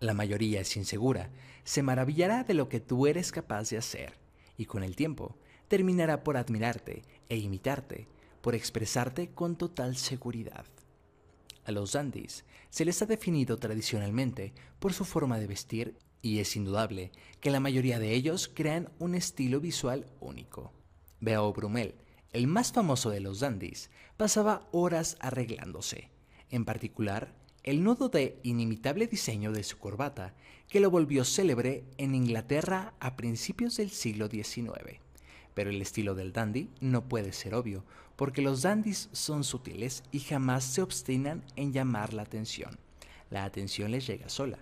La 0.00 0.14
mayoría 0.14 0.62
es 0.62 0.74
insegura, 0.78 1.28
se 1.64 1.82
maravillará 1.82 2.44
de 2.44 2.54
lo 2.54 2.70
que 2.70 2.80
tú 2.80 3.06
eres 3.06 3.30
capaz 3.30 3.68
de 3.68 3.76
hacer, 3.76 4.14
y 4.56 4.64
con 4.64 4.82
el 4.82 4.96
tiempo 4.96 5.36
terminará 5.68 6.24
por 6.24 6.38
admirarte 6.38 7.02
e 7.28 7.36
imitarte, 7.36 8.08
por 8.40 8.54
expresarte 8.54 9.32
con 9.34 9.56
total 9.56 9.98
seguridad. 9.98 10.64
A 11.66 11.72
los 11.72 11.92
dandies 11.92 12.46
se 12.70 12.86
les 12.86 13.02
ha 13.02 13.06
definido 13.06 13.58
tradicionalmente 13.58 14.54
por 14.78 14.94
su 14.94 15.04
forma 15.04 15.38
de 15.38 15.46
vestir 15.46 15.98
y 16.24 16.38
es 16.38 16.56
indudable 16.56 17.12
que 17.40 17.50
la 17.50 17.60
mayoría 17.60 17.98
de 17.98 18.14
ellos 18.14 18.50
crean 18.52 18.88
un 18.98 19.14
estilo 19.14 19.60
visual 19.60 20.06
único. 20.20 20.72
Beau 21.20 21.52
Brumel, 21.52 21.96
el 22.32 22.46
más 22.46 22.72
famoso 22.72 23.10
de 23.10 23.20
los 23.20 23.40
dandies, 23.40 23.90
pasaba 24.16 24.66
horas 24.72 25.18
arreglándose, 25.20 26.08
en 26.48 26.64
particular 26.64 27.34
el 27.62 27.84
nudo 27.84 28.08
de 28.08 28.40
inimitable 28.42 29.06
diseño 29.06 29.52
de 29.52 29.64
su 29.64 29.76
corbata, 29.76 30.34
que 30.68 30.80
lo 30.80 30.90
volvió 30.90 31.24
célebre 31.24 31.84
en 31.98 32.14
Inglaterra 32.14 32.94
a 33.00 33.16
principios 33.16 33.76
del 33.76 33.90
siglo 33.90 34.28
XIX. 34.28 35.00
Pero 35.52 35.68
el 35.68 35.82
estilo 35.82 36.14
del 36.14 36.32
dandy 36.32 36.70
no 36.80 37.06
puede 37.06 37.34
ser 37.34 37.54
obvio, 37.54 37.84
porque 38.16 38.40
los 38.40 38.62
dandys 38.62 39.10
son 39.12 39.44
sutiles 39.44 40.04
y 40.10 40.20
jamás 40.20 40.64
se 40.64 40.80
obstinan 40.80 41.44
en 41.56 41.74
llamar 41.74 42.14
la 42.14 42.22
atención. 42.22 42.78
La 43.28 43.44
atención 43.44 43.90
les 43.90 44.06
llega 44.06 44.30
sola. 44.30 44.58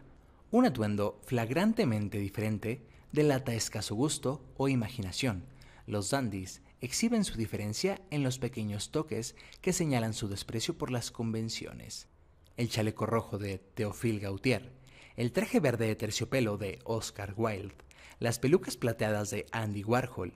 Un 0.53 0.67
atuendo 0.67 1.19
flagrantemente 1.25 2.19
diferente 2.19 2.83
delata 3.11 3.55
escaso 3.55 3.95
gusto 3.95 4.45
o 4.59 4.69
imaginación. 4.69 5.47
Los 5.87 6.11
dandys 6.11 6.61
exhiben 6.83 7.25
su 7.25 7.38
diferencia 7.38 8.03
en 8.11 8.23
los 8.23 8.38
pequeños 8.38 8.91
toques 8.91 9.35
que 9.62 9.73
señalan 9.73 10.12
su 10.12 10.29
desprecio 10.29 10.77
por 10.77 10.91
las 10.91 11.11
convenciones. 11.11 12.07
El 12.59 12.69
chaleco 12.69 13.07
rojo 13.07 13.38
de 13.38 13.61
Théophile 13.61 14.19
Gautier, 14.19 14.71
el 15.17 15.33
traje 15.33 15.59
verde 15.59 15.87
de 15.87 15.97
terciopelo 15.97 16.59
de 16.59 16.81
Oscar 16.85 17.33
Wilde, 17.35 17.75
las 18.19 18.38
pelucas 18.38 18.77
plateadas 18.77 19.31
de 19.31 19.47
Andy 19.53 19.85
Warhol, 19.85 20.35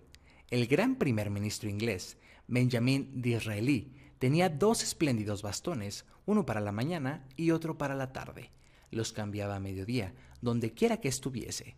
el 0.49 0.67
gran 0.67 0.97
primer 0.97 1.29
ministro 1.29 1.69
inglés, 1.69 2.17
Benjamin 2.49 3.21
Disraeli, 3.21 3.93
tenía 4.19 4.49
dos 4.49 4.83
espléndidos 4.83 5.43
bastones, 5.43 6.07
uno 6.25 6.47
para 6.47 6.63
la 6.63 6.73
mañana 6.73 7.29
y 7.37 7.51
otro 7.51 7.77
para 7.77 7.95
la 7.95 8.15
tarde. 8.15 8.51
Los 8.97 9.13
cambiaba 9.13 9.57
a 9.57 9.61
mediodía, 9.61 10.15
donde 10.41 10.73
quiera 10.73 10.97
que 10.97 11.09
estuviese. 11.09 11.77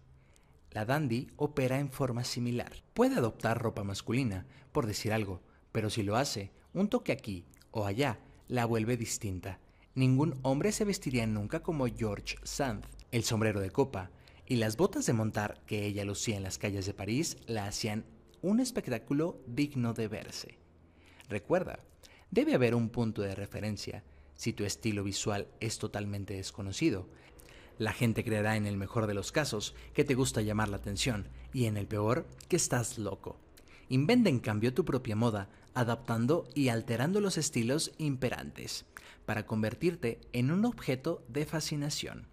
La 0.71 0.85
dandy 0.85 1.27
opera 1.37 1.81
en 1.81 1.91
forma 1.91 2.23
similar. 2.23 2.73
Puede 2.95 3.17
adoptar 3.17 3.61
ropa 3.61 3.83
masculina, 3.83 4.47
por 4.71 4.87
decir 4.87 5.13
algo, 5.13 5.43
pero 5.73 5.91
si 5.91 6.05
lo 6.05 6.17
hace, 6.17 6.53
un 6.73 6.89
toque 6.89 7.11
aquí 7.11 7.45
o 7.73 7.87
allá 7.87 8.21
la 8.47 8.67
vuelve 8.67 8.97
distinta. 8.97 9.59
Ningún 9.97 10.39
hombre 10.43 10.71
se 10.71 10.85
vestiría 10.85 11.27
nunca 11.27 11.61
como 11.61 11.89
George 11.89 12.37
Sand. 12.45 12.85
El 13.11 13.25
sombrero 13.25 13.61
de 13.61 13.71
copa 13.71 14.13
y 14.47 14.57
las 14.57 14.77
botas 14.77 15.05
de 15.07 15.13
montar 15.13 15.61
que 15.67 15.87
ella 15.87 16.05
lucía 16.05 16.37
en 16.37 16.45
las 16.45 16.57
calles 16.57 16.87
de 16.87 16.95
París 16.95 17.37
la 17.47 17.67
hacían 17.67 18.05
un 18.43 18.61
espectáculo 18.61 19.43
digno 19.47 19.93
de 19.93 20.07
verse. 20.07 20.59
Recuerda, 21.29 21.81
debe 22.31 22.55
haber 22.55 22.77
un 22.77 22.91
punto 22.91 23.23
de 23.23 23.35
referencia. 23.35 24.05
Si 24.39 24.53
tu 24.53 24.65
estilo 24.65 25.03
visual 25.03 25.49
es 25.59 25.79
totalmente 25.79 26.35
desconocido, 26.35 27.09
la 27.77 27.93
gente 27.93 28.23
creerá 28.23 28.55
en 28.55 28.67
el 28.67 28.77
mejor 28.77 29.09
de 29.09 29.15
los 29.15 29.33
casos 29.33 29.75
que 29.95 30.05
te 30.05 30.15
gusta 30.15 30.43
llamar 30.43 30.69
la 30.69 30.77
atención 30.77 31.27
y 31.53 31.65
en 31.65 31.77
el 31.77 31.89
peor 31.89 32.25
que 32.47 32.55
estás 32.55 32.99
loco. 32.99 33.41
Inventa 33.89 34.29
en 34.29 34.39
cambio 34.39 34.73
tu 34.73 34.85
propia 34.85 35.17
moda, 35.17 35.51
adaptando 35.75 36.49
y 36.55 36.69
alterando 36.69 37.21
los 37.21 37.37
estilos 37.37 37.91
imperantes, 37.99 38.87
para 39.27 39.45
convertirte 39.45 40.21
en 40.33 40.53
un 40.53 40.65
objeto 40.67 41.25
de 41.27 41.45
fascinación. 41.45 42.29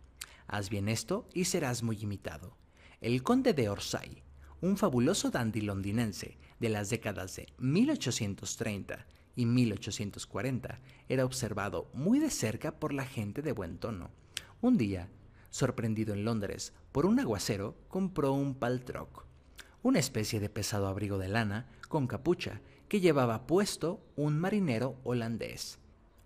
Haz 0.46 0.70
bien 0.70 0.90
esto 0.90 1.28
y 1.34 1.46
serás 1.46 1.82
muy 1.82 1.98
imitado. 1.98 2.56
El 3.02 3.24
conde 3.24 3.54
de 3.54 3.68
Orsay 3.68 4.22
un 4.62 4.78
fabuloso 4.78 5.32
dandy 5.32 5.62
londinense 5.62 6.38
de 6.60 6.70
las 6.70 6.90
décadas 6.90 7.36
de 7.36 7.48
1830 7.58 9.06
y 9.36 9.46
1840 9.46 10.80
era 11.10 11.26
observado 11.26 11.90
muy 11.94 12.20
de 12.20 12.30
cerca 12.30 12.80
por 12.80 12.94
la 12.94 13.06
gente 13.06 13.42
de 13.42 13.52
buen 13.52 13.78
tono. 13.78 14.10
Un 14.62 14.78
día, 14.78 15.10
sorprendido 15.50 16.14
en 16.14 16.26
Londres 16.26 16.74
por 16.92 17.06
un 17.06 17.20
aguacero, 17.20 17.76
compró 17.88 18.34
un 18.34 18.56
paltrock, 18.56 19.26
una 19.84 20.00
especie 20.00 20.40
de 20.40 20.50
pesado 20.50 20.88
abrigo 20.88 21.18
de 21.18 21.28
lana 21.28 21.68
con 21.90 22.08
capucha 22.08 22.62
que 22.88 23.00
llevaba 23.00 23.48
puesto 23.48 24.02
un 24.16 24.40
marinero 24.40 24.96
holandés. 25.04 25.80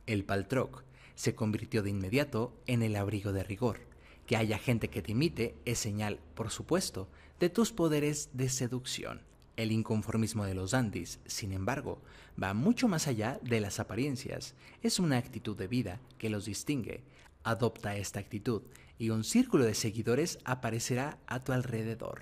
El 0.06 0.24
paltrock 0.26 0.84
se 1.16 1.36
convirtió 1.36 1.84
de 1.84 1.90
inmediato 1.90 2.54
en 2.66 2.82
el 2.82 2.96
abrigo 2.96 3.34
de 3.34 3.44
rigor. 3.44 3.82
Que 4.26 4.38
haya 4.38 4.58
gente 4.58 4.90
que 4.90 5.02
te 5.02 5.12
imite 5.12 5.56
es 5.66 5.80
señal, 5.80 6.20
por 6.36 6.50
supuesto, 6.50 7.10
de 7.40 7.50
tus 7.50 7.74
poderes 7.74 8.30
de 8.34 8.48
seducción. 8.48 9.22
El 9.60 9.74
inconformismo 9.74 10.46
de 10.46 10.54
los 10.54 10.72
dandis, 10.72 11.20
sin 11.26 11.52
embargo, 11.52 12.02
va 12.42 12.54
mucho 12.54 12.88
más 12.88 13.10
allá 13.10 13.42
de 13.44 13.60
las 13.60 13.82
apariencias. 13.82 14.56
Es 14.82 15.00
una 15.00 15.18
actitud 15.18 15.58
de 15.58 15.68
vida 15.68 16.00
que 16.18 16.30
los 16.30 16.46
distingue. 16.46 17.04
Adopta 17.44 17.98
esta 17.98 18.22
actitud 18.22 18.62
y 18.98 19.10
un 19.10 19.26
círculo 19.26 19.66
de 19.66 19.74
seguidores 19.74 20.40
aparecerá 20.46 21.18
a 21.28 21.44
tu 21.44 21.52
alrededor. 21.52 22.22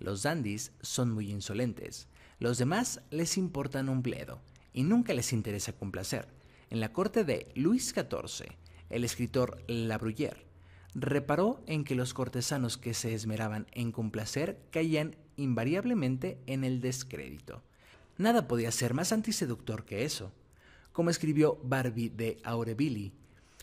Los 0.00 0.24
dandis 0.24 0.72
son 0.80 1.12
muy 1.12 1.30
insolentes. 1.30 2.08
Los 2.40 2.58
demás 2.58 3.00
les 3.12 3.38
importan 3.38 3.88
un 3.88 4.02
bledo. 4.02 4.40
y 4.72 4.82
nunca 4.82 5.14
les 5.14 5.32
interesa 5.32 5.72
complacer. 5.72 6.26
En 6.68 6.80
la 6.80 6.92
corte 6.92 7.22
de 7.22 7.52
Luis 7.54 7.94
XIV, 7.94 8.48
el 8.90 9.04
escritor 9.04 9.62
La 9.68 10.00
Bruyère 10.00 10.45
reparó 10.98 11.62
en 11.66 11.84
que 11.84 11.94
los 11.94 12.14
cortesanos 12.14 12.78
que 12.78 12.94
se 12.94 13.12
esmeraban 13.12 13.66
en 13.72 13.92
complacer 13.92 14.58
caían 14.70 15.16
invariablemente 15.36 16.40
en 16.46 16.64
el 16.64 16.80
descrédito. 16.80 17.62
Nada 18.16 18.48
podía 18.48 18.72
ser 18.72 18.94
más 18.94 19.12
antiseductor 19.12 19.84
que 19.84 20.06
eso. 20.06 20.32
Como 20.92 21.10
escribió 21.10 21.60
Barbie 21.62 22.08
de 22.08 22.38
Aurevilly, 22.44 23.12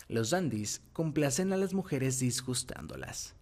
los 0.08 0.30
dandies 0.30 0.82
complacen 0.94 1.52
a 1.54 1.58
las 1.58 1.74
mujeres 1.74 2.20
disgustándolas. 2.20 3.34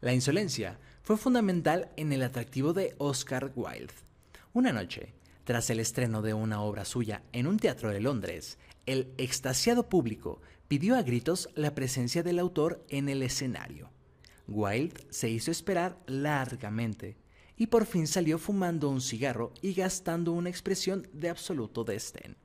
La 0.00 0.12
insolencia 0.12 0.80
fue 1.02 1.16
fundamental 1.16 1.92
en 1.96 2.12
el 2.12 2.22
atractivo 2.24 2.72
de 2.72 2.96
Oscar 2.98 3.52
Wilde. 3.54 3.94
Una 4.52 4.72
noche, 4.72 5.14
tras 5.44 5.70
el 5.70 5.78
estreno 5.78 6.20
de 6.20 6.34
una 6.34 6.62
obra 6.62 6.84
suya 6.84 7.22
en 7.32 7.46
un 7.46 7.58
teatro 7.58 7.90
de 7.90 8.00
Londres, 8.00 8.58
el 8.86 9.14
extasiado 9.18 9.88
público 9.88 10.40
pidió 10.68 10.96
a 10.96 11.02
gritos 11.02 11.48
la 11.54 11.74
presencia 11.74 12.22
del 12.22 12.38
autor 12.38 12.84
en 12.88 13.08
el 13.08 13.22
escenario. 13.22 13.90
Wilde 14.46 15.06
se 15.10 15.30
hizo 15.30 15.50
esperar 15.50 15.98
largamente 16.06 17.16
y 17.56 17.68
por 17.68 17.86
fin 17.86 18.06
salió 18.06 18.38
fumando 18.38 18.88
un 18.88 19.00
cigarro 19.00 19.52
y 19.62 19.74
gastando 19.74 20.32
una 20.32 20.50
expresión 20.50 21.08
de 21.12 21.28
absoluto 21.28 21.84
desdén. 21.84 22.36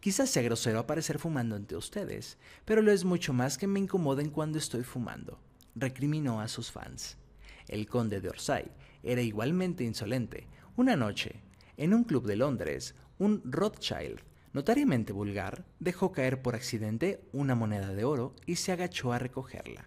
Quizás 0.00 0.30
sea 0.30 0.42
grosero 0.42 0.78
aparecer 0.78 1.18
fumando 1.18 1.56
ante 1.56 1.76
ustedes, 1.76 2.38
pero 2.64 2.82
lo 2.82 2.92
es 2.92 3.04
mucho 3.04 3.32
más 3.32 3.56
que 3.58 3.66
me 3.66 3.80
incomoden 3.80 4.30
cuando 4.30 4.58
estoy 4.58 4.82
fumando, 4.82 5.38
recriminó 5.74 6.40
a 6.40 6.48
sus 6.48 6.70
fans. 6.70 7.16
El 7.68 7.88
conde 7.88 8.20
de 8.20 8.28
Orsay 8.28 8.70
era 9.02 9.22
igualmente 9.22 9.84
insolente. 9.84 10.46
Una 10.76 10.96
noche, 10.96 11.40
en 11.76 11.94
un 11.94 12.04
club 12.04 12.26
de 12.26 12.36
Londres, 12.36 12.94
un 13.18 13.42
Rothschild, 13.44 14.20
notariamente 14.56 15.12
vulgar, 15.12 15.66
dejó 15.80 16.12
caer 16.12 16.40
por 16.40 16.54
accidente 16.54 17.20
una 17.34 17.54
moneda 17.54 17.92
de 17.92 18.04
oro 18.04 18.34
y 18.46 18.56
se 18.56 18.72
agachó 18.72 19.12
a 19.12 19.18
recogerla. 19.18 19.86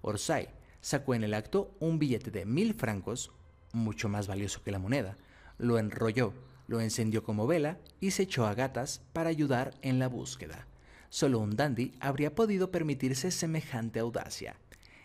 Orsay 0.00 0.48
sacó 0.80 1.14
en 1.14 1.22
el 1.22 1.34
acto 1.34 1.76
un 1.80 1.98
billete 1.98 2.30
de 2.30 2.46
mil 2.46 2.72
francos, 2.72 3.30
mucho 3.74 4.08
más 4.08 4.26
valioso 4.26 4.62
que 4.62 4.70
la 4.70 4.78
moneda, 4.78 5.18
lo 5.58 5.78
enrolló, 5.78 6.32
lo 6.66 6.80
encendió 6.80 7.22
como 7.22 7.46
vela 7.46 7.76
y 8.00 8.12
se 8.12 8.22
echó 8.22 8.46
a 8.46 8.54
gatas 8.54 9.02
para 9.12 9.28
ayudar 9.28 9.74
en 9.82 9.98
la 9.98 10.08
búsqueda. 10.08 10.66
Solo 11.10 11.38
un 11.38 11.54
dandy 11.54 11.92
habría 12.00 12.34
podido 12.34 12.70
permitirse 12.70 13.30
semejante 13.30 14.00
audacia. 14.00 14.56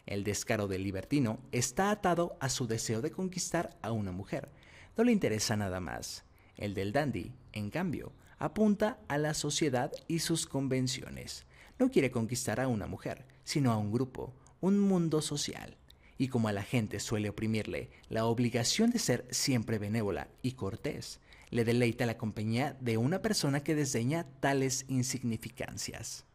El 0.05 0.23
descaro 0.23 0.69
del 0.69 0.83
libertino 0.83 1.39
está 1.51 1.91
atado 1.91 2.37
a 2.39 2.47
su 2.47 2.65
deseo 2.65 3.01
de 3.01 3.11
conquistar 3.11 3.75
a 3.81 3.91
una 3.91 4.13
mujer. 4.13 4.47
No 4.95 5.03
le 5.03 5.11
interesa 5.11 5.57
nada 5.57 5.81
más. 5.81 6.23
El 6.55 6.73
del 6.73 6.93
dandy, 6.93 7.33
en 7.51 7.69
cambio, 7.69 8.13
apunta 8.37 8.99
a 9.07 9.17
la 9.17 9.33
sociedad 9.33 9.91
y 10.07 10.19
sus 10.19 10.45
convenciones. 10.45 11.45
No 11.79 11.91
quiere 11.91 12.11
conquistar 12.11 12.59
a 12.59 12.67
una 12.67 12.87
mujer, 12.87 13.25
sino 13.43 13.71
a 13.71 13.77
un 13.77 13.91
grupo, 13.91 14.33
un 14.61 14.79
mundo 14.79 15.21
social 15.21 15.77
y 16.17 16.27
como 16.29 16.47
a 16.47 16.53
la 16.53 16.63
gente 16.63 16.99
suele 16.99 17.29
oprimirle 17.29 17.89
la 18.09 18.25
obligación 18.25 18.89
de 18.91 18.99
ser 18.99 19.25
siempre 19.31 19.79
benévola 19.79 20.29
y 20.41 20.53
cortés, 20.53 21.19
le 21.49 21.65
deleita 21.65 22.05
la 22.05 22.17
compañía 22.17 22.77
de 22.79 22.97
una 22.97 23.21
persona 23.21 23.63
que 23.63 23.75
desdeña 23.75 24.25
tales 24.39 24.85
insignificancias. 24.87 26.25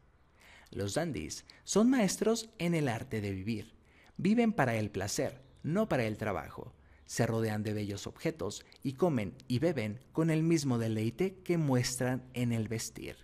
Los 0.71 0.95
dandies 0.95 1.45
son 1.65 1.91
maestros 1.91 2.51
en 2.59 2.75
el 2.75 2.89
arte 2.89 3.21
de 3.21 3.33
vivir. 3.33 3.75
Viven 4.17 4.53
para 4.53 4.77
el 4.77 4.91
placer, 4.91 5.43
no 5.63 5.89
para 5.89 6.05
el 6.05 6.17
trabajo. 6.17 6.73
Se 7.11 7.27
rodean 7.27 7.65
de 7.65 7.75
bellos 7.75 8.07
objetos 8.07 8.65
y 8.85 8.93
comen 8.93 9.35
y 9.49 9.59
beben 9.59 9.99
con 10.13 10.31
el 10.31 10.45
mismo 10.45 10.79
deleite 10.79 11.35
que 11.43 11.59
muestran 11.59 12.23
en 12.35 12.53
el 12.53 12.69
vestir. 12.69 13.17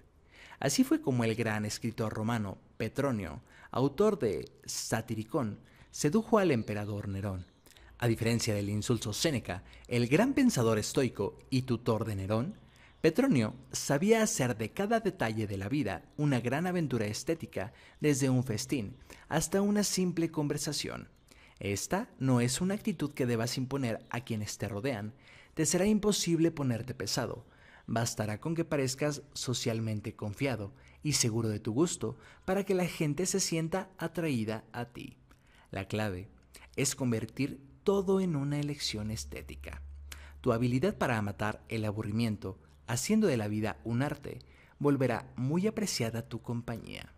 Así 0.59 0.83
fue 0.83 1.01
como 1.01 1.23
el 1.23 1.37
gran 1.37 1.65
escritor 1.65 2.13
romano 2.13 2.59
Petronio, 2.79 3.43
autor 3.71 4.19
de 4.19 4.51
Satiricón, 4.65 5.61
sedujo 5.93 6.41
al 6.41 6.51
emperador 6.51 7.07
Nerón. 7.07 7.47
A 7.99 8.09
diferencia 8.09 8.57
del 8.57 8.71
insulso 8.71 9.13
Séneca, 9.13 9.63
el 9.87 10.09
gran 10.09 10.35
pensador 10.35 10.81
estoico 10.81 11.39
y 11.49 11.63
tutor 11.63 12.07
de 12.07 12.17
Nerón, 12.17 12.59
Petronio 13.01 13.55
sabía 13.71 14.21
hacer 14.21 14.57
de 14.57 14.73
cada 14.73 14.99
detalle 14.99 15.47
de 15.47 15.59
la 15.59 15.69
vida 15.69 16.03
una 16.17 16.41
gran 16.41 16.67
aventura 16.67 17.07
estética, 17.07 17.73
desde 18.01 18.31
un 18.31 18.43
festín 18.43 18.97
hasta 19.29 19.63
una 19.63 19.85
simple 19.85 20.33
conversación. 20.33 21.09
Esta 21.59 22.11
no 22.19 22.41
es 22.41 22.61
una 22.61 22.75
actitud 22.75 23.13
que 23.13 23.27
debas 23.27 23.57
imponer 23.57 24.05
a 24.11 24.21
quienes 24.21 24.59
te 24.59 24.69
rodean. 24.69 25.15
Te 25.55 25.65
será 25.65 25.87
imposible 25.87 26.51
ponerte 26.51 26.95
pesado. 26.95 27.47
Bastará 27.87 28.41
con 28.41 28.55
que 28.55 28.65
parezcas 28.65 29.23
socialmente 29.33 30.15
confiado 30.15 30.75
y 31.03 31.13
seguro 31.13 31.49
de 31.49 31.61
tu 31.61 31.73
gusto 31.73 32.17
para 32.45 32.65
que 32.65 32.75
la 32.75 32.87
gente 32.87 33.27
se 33.27 33.41
sienta 33.41 33.91
atraída 33.97 34.65
a 34.73 34.87
ti. 34.87 35.17
La 35.71 35.87
clave 35.87 36.29
es 36.75 36.95
convertir 36.95 37.61
todo 37.85 38.21
en 38.21 38.37
una 38.37 38.59
elección 38.59 39.11
estética. 39.11 39.83
Tu 40.41 40.53
habilidad 40.53 40.99
para 40.99 41.21
matar 41.23 41.65
el 41.69 41.85
aburrimiento, 41.85 42.59
haciendo 42.87 43.29
de 43.29 43.37
la 43.37 43.49
vida 43.49 43.79
un 43.85 44.03
arte, 44.03 44.41
volverá 44.79 45.33
muy 45.37 45.67
apreciada 45.67 46.29
tu 46.29 46.43
compañía. 46.43 47.13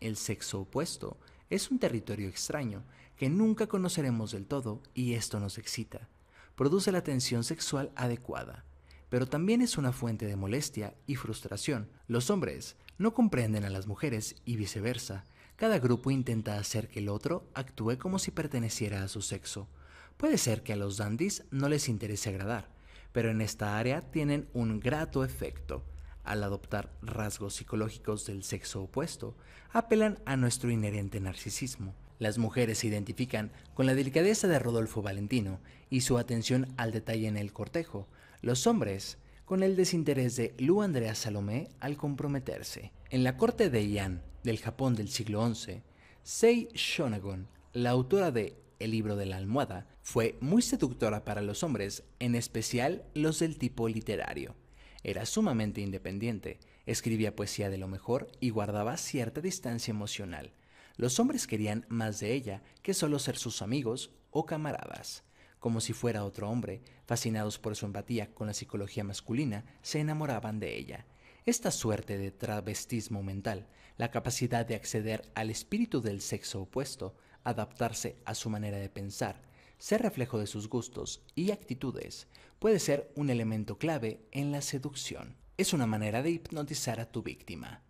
El 0.00 0.16
sexo 0.16 0.62
opuesto 0.62 1.18
es 1.48 1.70
un 1.70 1.78
territorio 1.78 2.28
extraño 2.28 2.84
que 3.20 3.28
nunca 3.28 3.66
conoceremos 3.66 4.32
del 4.32 4.46
todo 4.46 4.80
y 4.94 5.12
esto 5.12 5.40
nos 5.40 5.58
excita. 5.58 6.08
Produce 6.54 6.90
la 6.90 7.04
tensión 7.04 7.44
sexual 7.44 7.92
adecuada, 7.94 8.64
pero 9.10 9.26
también 9.26 9.60
es 9.60 9.76
una 9.76 9.92
fuente 9.92 10.24
de 10.24 10.36
molestia 10.36 10.94
y 11.06 11.16
frustración. 11.16 11.90
Los 12.08 12.30
hombres 12.30 12.76
no 12.96 13.12
comprenden 13.12 13.66
a 13.66 13.68
las 13.68 13.86
mujeres 13.86 14.36
y 14.46 14.56
viceversa, 14.56 15.26
cada 15.56 15.78
grupo 15.78 16.10
intenta 16.10 16.56
hacer 16.56 16.88
que 16.88 17.00
el 17.00 17.10
otro 17.10 17.46
actúe 17.52 17.98
como 17.98 18.18
si 18.18 18.30
perteneciera 18.30 19.02
a 19.02 19.08
su 19.08 19.20
sexo. 19.20 19.68
Puede 20.16 20.38
ser 20.38 20.62
que 20.62 20.72
a 20.72 20.76
los 20.76 20.96
dandies 20.96 21.44
no 21.50 21.68
les 21.68 21.90
interese 21.90 22.30
agradar, 22.30 22.70
pero 23.12 23.30
en 23.30 23.42
esta 23.42 23.76
área 23.76 24.00
tienen 24.00 24.48
un 24.54 24.80
grato 24.80 25.24
efecto. 25.24 25.84
Al 26.24 26.42
adoptar 26.42 26.90
rasgos 27.02 27.56
psicológicos 27.56 28.24
del 28.24 28.44
sexo 28.44 28.84
opuesto, 28.84 29.36
apelan 29.74 30.20
a 30.24 30.38
nuestro 30.38 30.70
inherente 30.70 31.20
narcisismo. 31.20 31.94
Las 32.20 32.36
mujeres 32.36 32.78
se 32.78 32.86
identifican 32.86 33.50
con 33.72 33.86
la 33.86 33.94
delicadeza 33.94 34.46
de 34.46 34.58
Rodolfo 34.58 35.00
Valentino 35.00 35.58
y 35.88 36.02
su 36.02 36.18
atención 36.18 36.68
al 36.76 36.92
detalle 36.92 37.26
en 37.26 37.38
el 37.38 37.54
cortejo. 37.54 38.08
Los 38.42 38.66
hombres 38.66 39.16
con 39.46 39.62
el 39.62 39.74
desinterés 39.74 40.36
de 40.36 40.54
Lu 40.58 40.82
Andrea 40.82 41.14
Salomé 41.14 41.70
al 41.80 41.96
comprometerse. 41.96 42.92
En 43.08 43.24
la 43.24 43.38
corte 43.38 43.70
de 43.70 43.90
Yan 43.90 44.22
del 44.44 44.58
Japón 44.58 44.94
del 44.94 45.08
siglo 45.08 45.52
XI, 45.52 45.82
Sei 46.22 46.68
Shonagon, 46.74 47.48
la 47.72 47.88
autora 47.88 48.30
de 48.30 48.54
El 48.78 48.90
libro 48.90 49.16
de 49.16 49.24
la 49.24 49.38
almohada, 49.38 49.88
fue 50.02 50.36
muy 50.40 50.60
seductora 50.60 51.24
para 51.24 51.40
los 51.40 51.62
hombres, 51.62 52.04
en 52.18 52.34
especial 52.34 53.02
los 53.14 53.38
del 53.38 53.56
tipo 53.56 53.88
literario. 53.88 54.54
Era 55.02 55.24
sumamente 55.24 55.80
independiente, 55.80 56.60
escribía 56.84 57.34
poesía 57.34 57.70
de 57.70 57.78
lo 57.78 57.88
mejor 57.88 58.30
y 58.40 58.50
guardaba 58.50 58.98
cierta 58.98 59.40
distancia 59.40 59.92
emocional. 59.92 60.52
Los 61.00 61.18
hombres 61.18 61.46
querían 61.46 61.86
más 61.88 62.20
de 62.20 62.34
ella 62.34 62.62
que 62.82 62.92
solo 62.92 63.18
ser 63.18 63.38
sus 63.38 63.62
amigos 63.62 64.10
o 64.30 64.44
camaradas. 64.44 65.24
Como 65.58 65.80
si 65.80 65.94
fuera 65.94 66.26
otro 66.26 66.50
hombre, 66.50 66.82
fascinados 67.06 67.58
por 67.58 67.74
su 67.74 67.86
empatía 67.86 68.34
con 68.34 68.48
la 68.48 68.52
psicología 68.52 69.02
masculina, 69.02 69.64
se 69.80 70.00
enamoraban 70.00 70.60
de 70.60 70.76
ella. 70.76 71.06
Esta 71.46 71.70
suerte 71.70 72.18
de 72.18 72.30
travestismo 72.30 73.22
mental 73.22 73.66
la 73.96 74.10
capacidad 74.10 74.66
de 74.66 74.74
acceder 74.74 75.22
al 75.34 75.48
espíritu 75.48 76.02
del 76.02 76.20
sexo 76.20 76.60
opuesto, 76.60 77.16
adaptarse 77.44 78.18
a 78.26 78.34
su 78.34 78.50
manera 78.50 78.76
de 78.76 78.90
pensar, 78.90 79.40
ser 79.78 80.02
reflejo 80.02 80.38
de 80.38 80.46
sus 80.46 80.68
gustos 80.68 81.22
y 81.34 81.50
actitudes, 81.50 82.28
puede 82.58 82.78
ser 82.78 83.10
un 83.16 83.30
elemento 83.30 83.78
clave 83.78 84.28
en 84.32 84.52
la 84.52 84.60
seducción. 84.60 85.38
Es 85.56 85.72
una 85.72 85.86
manera 85.86 86.22
de 86.22 86.32
hipnotizar 86.32 87.00
a 87.00 87.10
tu 87.10 87.22
víctima. 87.22 87.84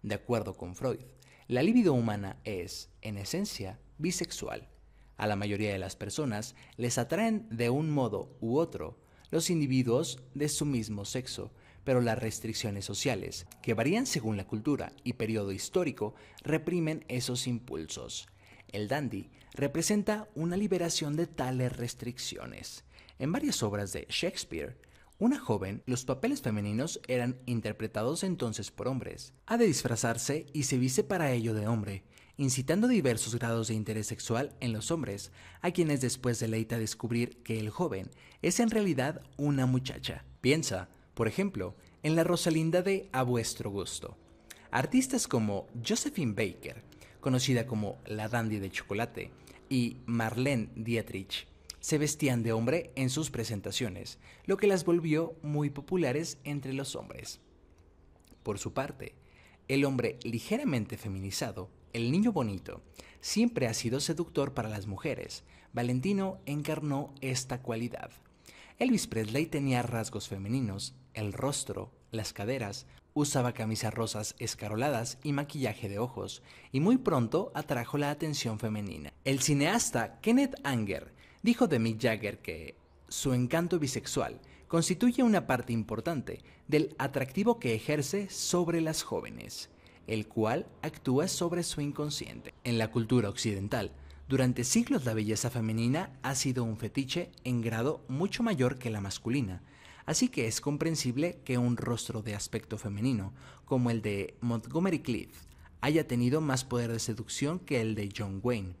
De 0.00 0.14
acuerdo 0.14 0.56
con 0.56 0.74
Freud, 0.74 1.00
la 1.48 1.62
libido 1.62 1.94
humana 1.94 2.36
es, 2.44 2.90
en 3.00 3.16
esencia, 3.16 3.80
bisexual. 3.96 4.68
A 5.16 5.26
la 5.26 5.34
mayoría 5.34 5.72
de 5.72 5.78
las 5.78 5.96
personas 5.96 6.54
les 6.76 6.98
atraen 6.98 7.48
de 7.50 7.70
un 7.70 7.90
modo 7.90 8.36
u 8.40 8.58
otro 8.58 8.98
los 9.30 9.48
individuos 9.48 10.20
de 10.34 10.50
su 10.50 10.66
mismo 10.66 11.06
sexo, 11.06 11.50
pero 11.84 12.02
las 12.02 12.18
restricciones 12.18 12.84
sociales, 12.84 13.46
que 13.62 13.72
varían 13.72 14.04
según 14.04 14.36
la 14.36 14.46
cultura 14.46 14.92
y 15.04 15.14
periodo 15.14 15.52
histórico, 15.52 16.14
reprimen 16.42 17.06
esos 17.08 17.46
impulsos. 17.46 18.28
El 18.70 18.86
dandy 18.86 19.30
representa 19.54 20.28
una 20.34 20.58
liberación 20.58 21.16
de 21.16 21.26
tales 21.26 21.74
restricciones. 21.74 22.84
En 23.18 23.32
varias 23.32 23.62
obras 23.62 23.94
de 23.94 24.06
Shakespeare, 24.10 24.76
una 25.20 25.40
joven, 25.40 25.82
los 25.84 26.04
papeles 26.04 26.42
femeninos 26.42 27.00
eran 27.08 27.40
interpretados 27.44 28.22
entonces 28.22 28.70
por 28.70 28.86
hombres. 28.86 29.32
Ha 29.46 29.56
de 29.56 29.66
disfrazarse 29.66 30.46
y 30.52 30.62
se 30.62 30.78
viste 30.78 31.02
para 31.02 31.32
ello 31.32 31.54
de 31.54 31.66
hombre, 31.66 32.04
incitando 32.36 32.86
diversos 32.86 33.34
grados 33.34 33.66
de 33.66 33.74
interés 33.74 34.06
sexual 34.06 34.54
en 34.60 34.72
los 34.72 34.92
hombres, 34.92 35.32
a 35.60 35.72
quienes 35.72 36.00
después 36.00 36.38
deleita 36.38 36.78
descubrir 36.78 37.42
que 37.42 37.58
el 37.58 37.68
joven 37.68 38.10
es 38.42 38.60
en 38.60 38.70
realidad 38.70 39.22
una 39.36 39.66
muchacha. 39.66 40.24
Piensa, 40.40 40.88
por 41.14 41.26
ejemplo, 41.26 41.74
en 42.04 42.14
la 42.14 42.22
Rosalinda 42.22 42.82
de 42.82 43.08
A 43.12 43.24
vuestro 43.24 43.70
gusto. 43.70 44.16
Artistas 44.70 45.26
como 45.26 45.66
Josephine 45.84 46.34
Baker, 46.34 46.84
conocida 47.20 47.66
como 47.66 47.98
la 48.06 48.28
Dandy 48.28 48.60
de 48.60 48.70
Chocolate, 48.70 49.32
y 49.68 49.96
Marlene 50.06 50.68
Dietrich, 50.76 51.48
se 51.88 51.96
vestían 51.96 52.42
de 52.42 52.52
hombre 52.52 52.92
en 52.96 53.08
sus 53.08 53.30
presentaciones, 53.30 54.18
lo 54.44 54.58
que 54.58 54.66
las 54.66 54.84
volvió 54.84 55.38
muy 55.40 55.70
populares 55.70 56.36
entre 56.44 56.74
los 56.74 56.94
hombres. 56.94 57.40
Por 58.42 58.58
su 58.58 58.74
parte, 58.74 59.14
el 59.68 59.86
hombre 59.86 60.18
ligeramente 60.22 60.98
feminizado, 60.98 61.70
el 61.94 62.12
niño 62.12 62.30
bonito, 62.30 62.82
siempre 63.22 63.68
ha 63.68 63.72
sido 63.72 64.00
seductor 64.00 64.52
para 64.52 64.68
las 64.68 64.86
mujeres. 64.86 65.44
Valentino 65.72 66.42
encarnó 66.44 67.14
esta 67.22 67.62
cualidad. 67.62 68.10
Elvis 68.78 69.06
Presley 69.06 69.46
tenía 69.46 69.80
rasgos 69.80 70.28
femeninos, 70.28 70.94
el 71.14 71.32
rostro, 71.32 71.90
las 72.10 72.34
caderas, 72.34 72.86
usaba 73.14 73.54
camisas 73.54 73.94
rosas 73.94 74.34
escaroladas 74.38 75.16
y 75.22 75.32
maquillaje 75.32 75.88
de 75.88 75.98
ojos, 75.98 76.42
y 76.70 76.80
muy 76.80 76.98
pronto 76.98 77.50
atrajo 77.54 77.96
la 77.96 78.10
atención 78.10 78.58
femenina. 78.58 79.14
El 79.24 79.40
cineasta 79.40 80.20
Kenneth 80.20 80.54
Anger 80.64 81.16
dijo 81.48 81.66
de 81.66 81.78
Mick 81.78 81.98
Jagger 81.98 82.42
que 82.42 82.74
su 83.08 83.32
encanto 83.32 83.78
bisexual 83.78 84.38
constituye 84.66 85.22
una 85.22 85.46
parte 85.46 85.72
importante 85.72 86.42
del 86.66 86.94
atractivo 86.98 87.58
que 87.58 87.74
ejerce 87.74 88.28
sobre 88.28 88.82
las 88.82 89.02
jóvenes, 89.02 89.70
el 90.06 90.28
cual 90.28 90.66
actúa 90.82 91.26
sobre 91.26 91.62
su 91.62 91.80
inconsciente. 91.80 92.52
En 92.64 92.76
la 92.76 92.90
cultura 92.90 93.30
occidental, 93.30 93.92
durante 94.28 94.62
siglos 94.62 95.06
la 95.06 95.14
belleza 95.14 95.48
femenina 95.48 96.12
ha 96.22 96.34
sido 96.34 96.64
un 96.64 96.76
fetiche 96.76 97.30
en 97.44 97.62
grado 97.62 98.04
mucho 98.08 98.42
mayor 98.42 98.78
que 98.78 98.90
la 98.90 99.00
masculina, 99.00 99.62
así 100.04 100.28
que 100.28 100.48
es 100.48 100.60
comprensible 100.60 101.40
que 101.46 101.56
un 101.56 101.78
rostro 101.78 102.20
de 102.20 102.34
aspecto 102.34 102.76
femenino, 102.76 103.32
como 103.64 103.88
el 103.88 104.02
de 104.02 104.36
Montgomery 104.42 104.98
Clift, 104.98 105.46
haya 105.80 106.06
tenido 106.06 106.42
más 106.42 106.64
poder 106.64 106.92
de 106.92 106.98
seducción 106.98 107.58
que 107.58 107.80
el 107.80 107.94
de 107.94 108.12
John 108.14 108.40
Wayne. 108.42 108.74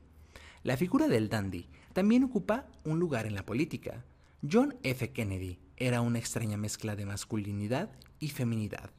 La 0.64 0.76
figura 0.76 1.08
del 1.08 1.30
dandy 1.30 1.66
también 1.98 2.22
ocupa 2.22 2.68
un 2.84 3.00
lugar 3.00 3.26
en 3.26 3.34
la 3.34 3.44
política. 3.44 4.04
John 4.48 4.76
F. 4.84 5.10
Kennedy 5.10 5.58
era 5.76 6.00
una 6.00 6.20
extraña 6.20 6.56
mezcla 6.56 6.94
de 6.94 7.04
masculinidad 7.04 7.90
y 8.20 8.28
feminidad. 8.28 8.92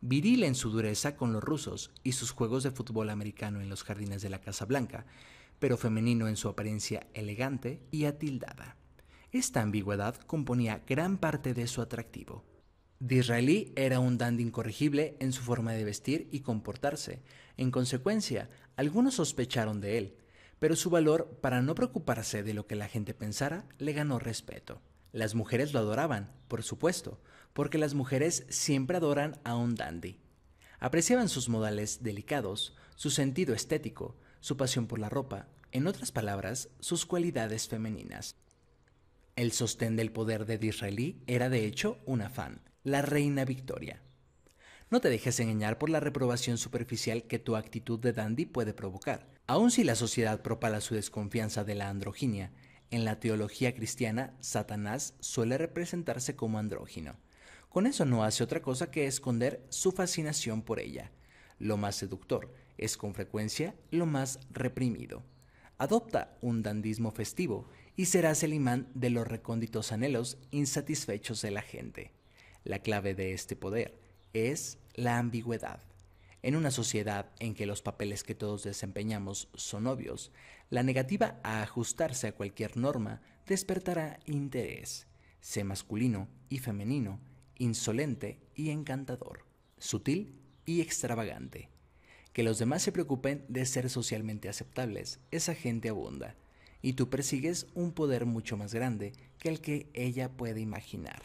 Viril 0.00 0.44
en 0.44 0.54
su 0.54 0.70
dureza 0.70 1.16
con 1.16 1.32
los 1.32 1.42
rusos 1.42 1.90
y 2.04 2.12
sus 2.12 2.30
juegos 2.30 2.62
de 2.62 2.70
fútbol 2.70 3.10
americano 3.10 3.60
en 3.60 3.68
los 3.68 3.82
jardines 3.82 4.22
de 4.22 4.30
la 4.30 4.40
Casa 4.40 4.64
Blanca, 4.64 5.06
pero 5.58 5.76
femenino 5.76 6.28
en 6.28 6.36
su 6.36 6.48
apariencia 6.48 7.08
elegante 7.14 7.80
y 7.90 8.04
atildada. 8.04 8.76
Esta 9.32 9.60
ambigüedad 9.60 10.14
componía 10.14 10.84
gran 10.86 11.18
parte 11.18 11.52
de 11.52 11.66
su 11.66 11.82
atractivo. 11.82 12.44
Disraeli 13.00 13.72
era 13.74 13.98
un 13.98 14.18
dandy 14.18 14.44
incorregible 14.44 15.16
en 15.18 15.32
su 15.32 15.42
forma 15.42 15.72
de 15.72 15.82
vestir 15.82 16.28
y 16.30 16.42
comportarse. 16.42 17.24
En 17.56 17.72
consecuencia, 17.72 18.50
algunos 18.76 19.14
sospecharon 19.14 19.80
de 19.80 19.98
él, 19.98 20.16
pero 20.58 20.76
su 20.76 20.90
valor 20.90 21.38
para 21.40 21.62
no 21.62 21.74
preocuparse 21.74 22.42
de 22.42 22.54
lo 22.54 22.66
que 22.66 22.76
la 22.76 22.88
gente 22.88 23.14
pensara 23.14 23.66
le 23.78 23.92
ganó 23.92 24.18
respeto. 24.18 24.80
Las 25.12 25.34
mujeres 25.34 25.72
lo 25.72 25.78
adoraban, 25.78 26.32
por 26.48 26.62
supuesto, 26.62 27.20
porque 27.52 27.78
las 27.78 27.94
mujeres 27.94 28.44
siempre 28.48 28.96
adoran 28.96 29.40
a 29.44 29.56
un 29.56 29.74
dandy. 29.74 30.20
Apreciaban 30.78 31.28
sus 31.28 31.48
modales 31.48 32.02
delicados, 32.02 32.76
su 32.96 33.10
sentido 33.10 33.54
estético, 33.54 34.16
su 34.40 34.56
pasión 34.56 34.86
por 34.86 34.98
la 34.98 35.08
ropa, 35.08 35.48
en 35.72 35.86
otras 35.86 36.12
palabras, 36.12 36.68
sus 36.80 37.06
cualidades 37.06 37.68
femeninas. 37.68 38.36
El 39.36 39.52
sostén 39.52 39.96
del 39.96 40.12
poder 40.12 40.46
de 40.46 40.58
Disraeli 40.58 41.22
era 41.26 41.48
de 41.48 41.66
hecho 41.66 41.98
una 42.06 42.30
fan, 42.30 42.62
la 42.84 43.02
reina 43.02 43.44
Victoria. 43.44 44.02
No 44.88 45.00
te 45.00 45.10
dejes 45.10 45.40
engañar 45.40 45.78
por 45.78 45.90
la 45.90 46.00
reprobación 46.00 46.58
superficial 46.58 47.24
que 47.24 47.38
tu 47.38 47.56
actitud 47.56 47.98
de 47.98 48.12
dandy 48.12 48.46
puede 48.46 48.72
provocar. 48.72 49.35
Aun 49.48 49.70
si 49.70 49.84
la 49.84 49.94
sociedad 49.94 50.42
propala 50.42 50.80
su 50.80 50.96
desconfianza 50.96 51.62
de 51.62 51.76
la 51.76 51.88
androginia, 51.88 52.52
en 52.90 53.04
la 53.04 53.20
teología 53.20 53.74
cristiana, 53.74 54.34
Satanás 54.40 55.14
suele 55.20 55.56
representarse 55.56 56.34
como 56.34 56.58
andrógino. 56.58 57.16
Con 57.68 57.86
eso 57.86 58.04
no 58.04 58.24
hace 58.24 58.42
otra 58.42 58.60
cosa 58.60 58.90
que 58.90 59.06
esconder 59.06 59.64
su 59.68 59.92
fascinación 59.92 60.62
por 60.62 60.80
ella. 60.80 61.12
Lo 61.58 61.76
más 61.76 61.94
seductor 61.94 62.52
es 62.76 62.96
con 62.96 63.14
frecuencia 63.14 63.76
lo 63.90 64.06
más 64.06 64.40
reprimido. 64.50 65.22
Adopta 65.78 66.36
un 66.40 66.62
dandismo 66.62 67.12
festivo 67.12 67.68
y 67.94 68.06
serás 68.06 68.42
el 68.42 68.52
imán 68.52 68.88
de 68.94 69.10
los 69.10 69.28
recónditos 69.28 69.92
anhelos 69.92 70.38
insatisfechos 70.50 71.40
de 71.42 71.50
la 71.52 71.62
gente. 71.62 72.12
La 72.64 72.80
clave 72.80 73.14
de 73.14 73.32
este 73.32 73.54
poder 73.54 73.98
es 74.32 74.78
la 74.94 75.18
ambigüedad. 75.18 75.80
En 76.46 76.54
una 76.54 76.70
sociedad 76.70 77.32
en 77.40 77.54
que 77.54 77.66
los 77.66 77.82
papeles 77.82 78.22
que 78.22 78.36
todos 78.36 78.62
desempeñamos 78.62 79.48
son 79.54 79.88
obvios, 79.88 80.30
la 80.70 80.84
negativa 80.84 81.40
a 81.42 81.60
ajustarse 81.60 82.28
a 82.28 82.36
cualquier 82.36 82.76
norma 82.76 83.20
despertará 83.48 84.20
interés. 84.26 85.08
Sé 85.40 85.64
masculino 85.64 86.28
y 86.48 86.58
femenino, 86.58 87.18
insolente 87.58 88.38
y 88.54 88.70
encantador, 88.70 89.44
sutil 89.78 90.38
y 90.64 90.82
extravagante. 90.82 91.68
Que 92.32 92.44
los 92.44 92.60
demás 92.60 92.80
se 92.80 92.92
preocupen 92.92 93.44
de 93.48 93.66
ser 93.66 93.90
socialmente 93.90 94.48
aceptables, 94.48 95.18
esa 95.32 95.56
gente 95.56 95.88
abunda, 95.88 96.36
y 96.80 96.92
tú 96.92 97.10
persigues 97.10 97.66
un 97.74 97.90
poder 97.90 98.24
mucho 98.24 98.56
más 98.56 98.72
grande 98.72 99.14
que 99.40 99.48
el 99.48 99.60
que 99.60 99.90
ella 99.94 100.28
puede 100.28 100.60
imaginar. 100.60 101.24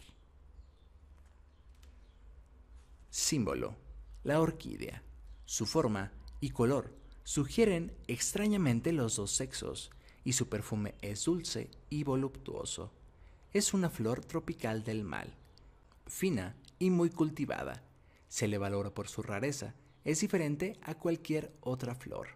Símbolo. 3.10 3.76
La 4.24 4.40
orquídea. 4.40 5.04
Su 5.44 5.66
forma 5.66 6.12
y 6.40 6.50
color 6.50 6.94
sugieren 7.24 7.92
extrañamente 8.08 8.92
los 8.92 9.16
dos 9.16 9.30
sexos 9.32 9.90
y 10.24 10.32
su 10.32 10.48
perfume 10.48 10.94
es 11.02 11.24
dulce 11.24 11.70
y 11.90 12.04
voluptuoso. 12.04 12.92
Es 13.52 13.74
una 13.74 13.90
flor 13.90 14.24
tropical 14.24 14.82
del 14.82 15.04
mal, 15.04 15.34
fina 16.06 16.56
y 16.78 16.90
muy 16.90 17.10
cultivada. 17.10 17.82
Se 18.28 18.48
le 18.48 18.58
valora 18.58 18.90
por 18.90 19.08
su 19.08 19.22
rareza. 19.22 19.74
Es 20.04 20.20
diferente 20.20 20.78
a 20.82 20.94
cualquier 20.94 21.52
otra 21.60 21.94
flor. 21.94 22.28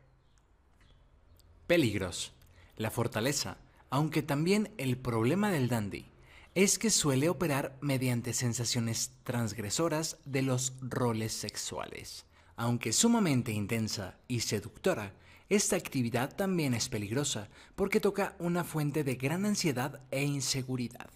Peligros. 1.67 2.33
La 2.77 2.91
fortaleza, 2.91 3.57
aunque 3.89 4.23
también 4.23 4.73
el 4.77 4.99
problema 4.99 5.51
del 5.51 5.69
dandy 5.69 6.07
es 6.55 6.79
que 6.79 6.91
suele 6.91 7.29
operar 7.29 7.77
mediante 7.81 8.33
sensaciones 8.33 9.13
transgresoras 9.25 10.19
de 10.25 10.43
los 10.43 10.75
roles 10.81 11.33
sexuales. 11.33 12.25
Aunque 12.57 12.93
sumamente 12.93 13.53
intensa 13.53 14.19
y 14.29 14.41
seductora, 14.41 15.15
esta 15.49 15.77
actividad 15.77 16.35
también 16.35 16.75
es 16.75 16.89
peligrosa 16.89 17.49
porque 17.77 18.01
toca 18.01 18.35
una 18.39 18.65
fuente 18.65 19.05
de 19.05 19.15
gran 19.15 19.45
ansiedad 19.45 20.01
e 20.11 20.25
inseguridad. 20.25 21.11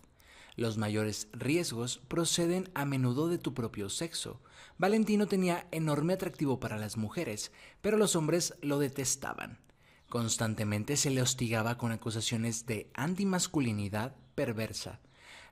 Los 0.57 0.79
mayores 0.79 1.29
riesgos 1.33 2.03
proceden 2.07 2.71
a 2.75 2.85
menudo 2.85 3.29
de 3.29 3.39
tu 3.39 3.55
propio 3.55 3.89
sexo. 3.89 4.41
Valentino 4.79 5.27
tenía 5.27 5.67
enorme 5.71 6.13
atractivo 6.13 6.61
para 6.61 6.79
las 6.79 6.97
mujeres, 6.97 7.51
pero 7.81 7.97
los 7.97 8.15
hombres 8.15 8.55
lo 8.61 8.79
detestaban. 8.79 9.59
Constantemente 10.09 10.97
se 10.97 11.11
le 11.11 11.23
hostigaba 11.23 11.79
con 11.79 11.93
acusaciones 11.93 12.67
de 12.67 12.91
antimasculinidad 12.95 14.15
perversa 14.35 15.01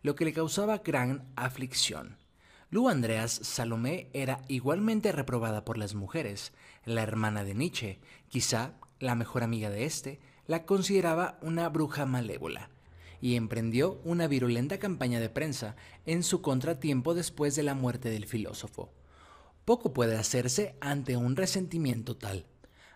lo 0.03 0.15
que 0.15 0.25
le 0.25 0.33
causaba 0.33 0.79
gran 0.79 1.27
aflicción. 1.37 2.17
Lu 2.71 2.91
Andreas 2.91 3.33
Salomé 3.33 4.11
era 4.13 4.43
igualmente 4.47 5.11
reprobada 5.11 5.65
por 5.65 5.79
las 5.79 5.95
mujeres. 5.95 6.53
La 6.85 7.03
hermana 7.03 7.43
de 7.43 7.55
Nietzsche, 7.55 7.99
quizá 8.29 8.75
la 9.01 9.15
mejor 9.15 9.43
amiga 9.43 9.71
de 9.71 9.87
éste, 9.87 10.21
la 10.47 10.67
consideraba 10.67 11.39
una 11.41 11.67
bruja 11.71 12.05
malévola 12.05 12.69
y 13.23 13.37
emprendió 13.37 14.01
una 14.05 14.27
virulenta 14.29 14.79
campaña 14.79 15.19
de 15.19 15.31
prensa 15.31 15.77
en 16.05 16.23
su 16.23 16.43
contratiempo 16.43 17.15
después 17.15 17.57
de 17.57 17.63
la 17.63 17.75
muerte 17.75 18.11
del 18.11 18.27
filósofo. 18.27 18.93
Poco 19.65 19.95
puede 19.95 20.19
hacerse 20.19 20.77
ante 20.81 21.17
un 21.17 21.37
resentimiento 21.37 22.19
tal. 22.19 22.47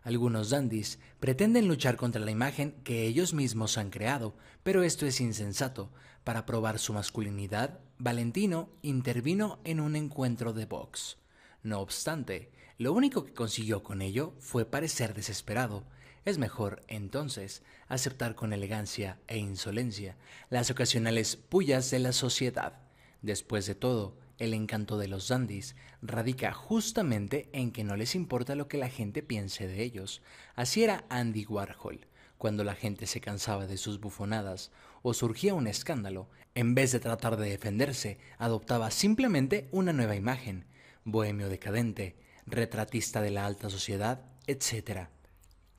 Algunos 0.02 0.50
dandis 0.50 0.98
pretenden 1.18 1.66
luchar 1.66 1.96
contra 1.96 2.20
la 2.20 2.30
imagen 2.30 2.72
que 2.84 3.06
ellos 3.06 3.32
mismos 3.32 3.78
han 3.78 3.88
creado, 3.88 4.36
pero 4.62 4.82
esto 4.82 5.06
es 5.06 5.20
insensato. 5.20 5.90
Para 6.24 6.46
probar 6.46 6.78
su 6.78 6.92
masculinidad, 6.92 7.80
Valentino 7.98 8.68
intervino 8.82 9.58
en 9.64 9.80
un 9.80 9.96
encuentro 9.96 10.52
de 10.52 10.66
box. 10.66 11.18
No 11.64 11.80
obstante, 11.80 12.52
lo 12.78 12.92
único 12.92 13.24
que 13.24 13.34
consiguió 13.34 13.82
con 13.82 14.02
ello 14.02 14.32
fue 14.38 14.64
parecer 14.64 15.14
desesperado. 15.14 15.84
Es 16.24 16.38
mejor, 16.38 16.84
entonces, 16.86 17.64
aceptar 17.88 18.36
con 18.36 18.52
elegancia 18.52 19.18
e 19.26 19.38
insolencia 19.38 20.16
las 20.48 20.70
ocasionales 20.70 21.34
pullas 21.34 21.90
de 21.90 21.98
la 21.98 22.12
sociedad. 22.12 22.80
Después 23.20 23.66
de 23.66 23.74
todo, 23.74 24.16
el 24.38 24.54
encanto 24.54 24.98
de 24.98 25.08
los 25.08 25.26
dandis 25.26 25.74
radica 26.02 26.52
justamente 26.52 27.48
en 27.52 27.72
que 27.72 27.82
no 27.82 27.96
les 27.96 28.14
importa 28.14 28.54
lo 28.54 28.68
que 28.68 28.78
la 28.78 28.88
gente 28.88 29.24
piense 29.24 29.66
de 29.66 29.82
ellos. 29.82 30.22
Así 30.54 30.84
era 30.84 31.04
Andy 31.08 31.44
Warhol. 31.46 32.06
Cuando 32.38 32.64
la 32.64 32.74
gente 32.74 33.06
se 33.06 33.20
cansaba 33.20 33.68
de 33.68 33.76
sus 33.76 34.00
bufonadas 34.00 34.72
o 35.02 35.14
surgía 35.14 35.54
un 35.54 35.66
escándalo, 35.66 36.28
en 36.54 36.74
vez 36.74 36.92
de 36.92 37.00
tratar 37.00 37.36
de 37.36 37.50
defenderse, 37.50 38.18
adoptaba 38.38 38.90
simplemente 38.90 39.68
una 39.72 39.92
nueva 39.92 40.16
imagen, 40.16 40.66
bohemio 41.04 41.48
decadente, 41.48 42.16
retratista 42.46 43.20
de 43.20 43.30
la 43.30 43.46
alta 43.46 43.70
sociedad, 43.70 44.24
etc. 44.46 45.08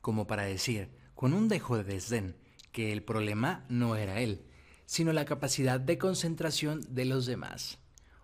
Como 0.00 0.26
para 0.26 0.44
decir, 0.44 0.90
con 1.14 1.32
un 1.32 1.48
dejo 1.48 1.76
de 1.76 1.84
desdén, 1.84 2.36
que 2.72 2.92
el 2.92 3.02
problema 3.02 3.64
no 3.68 3.96
era 3.96 4.20
él, 4.20 4.46
sino 4.86 5.12
la 5.12 5.24
capacidad 5.24 5.80
de 5.80 5.96
concentración 5.96 6.80
de 6.88 7.04
los 7.04 7.26
demás. 7.26 7.78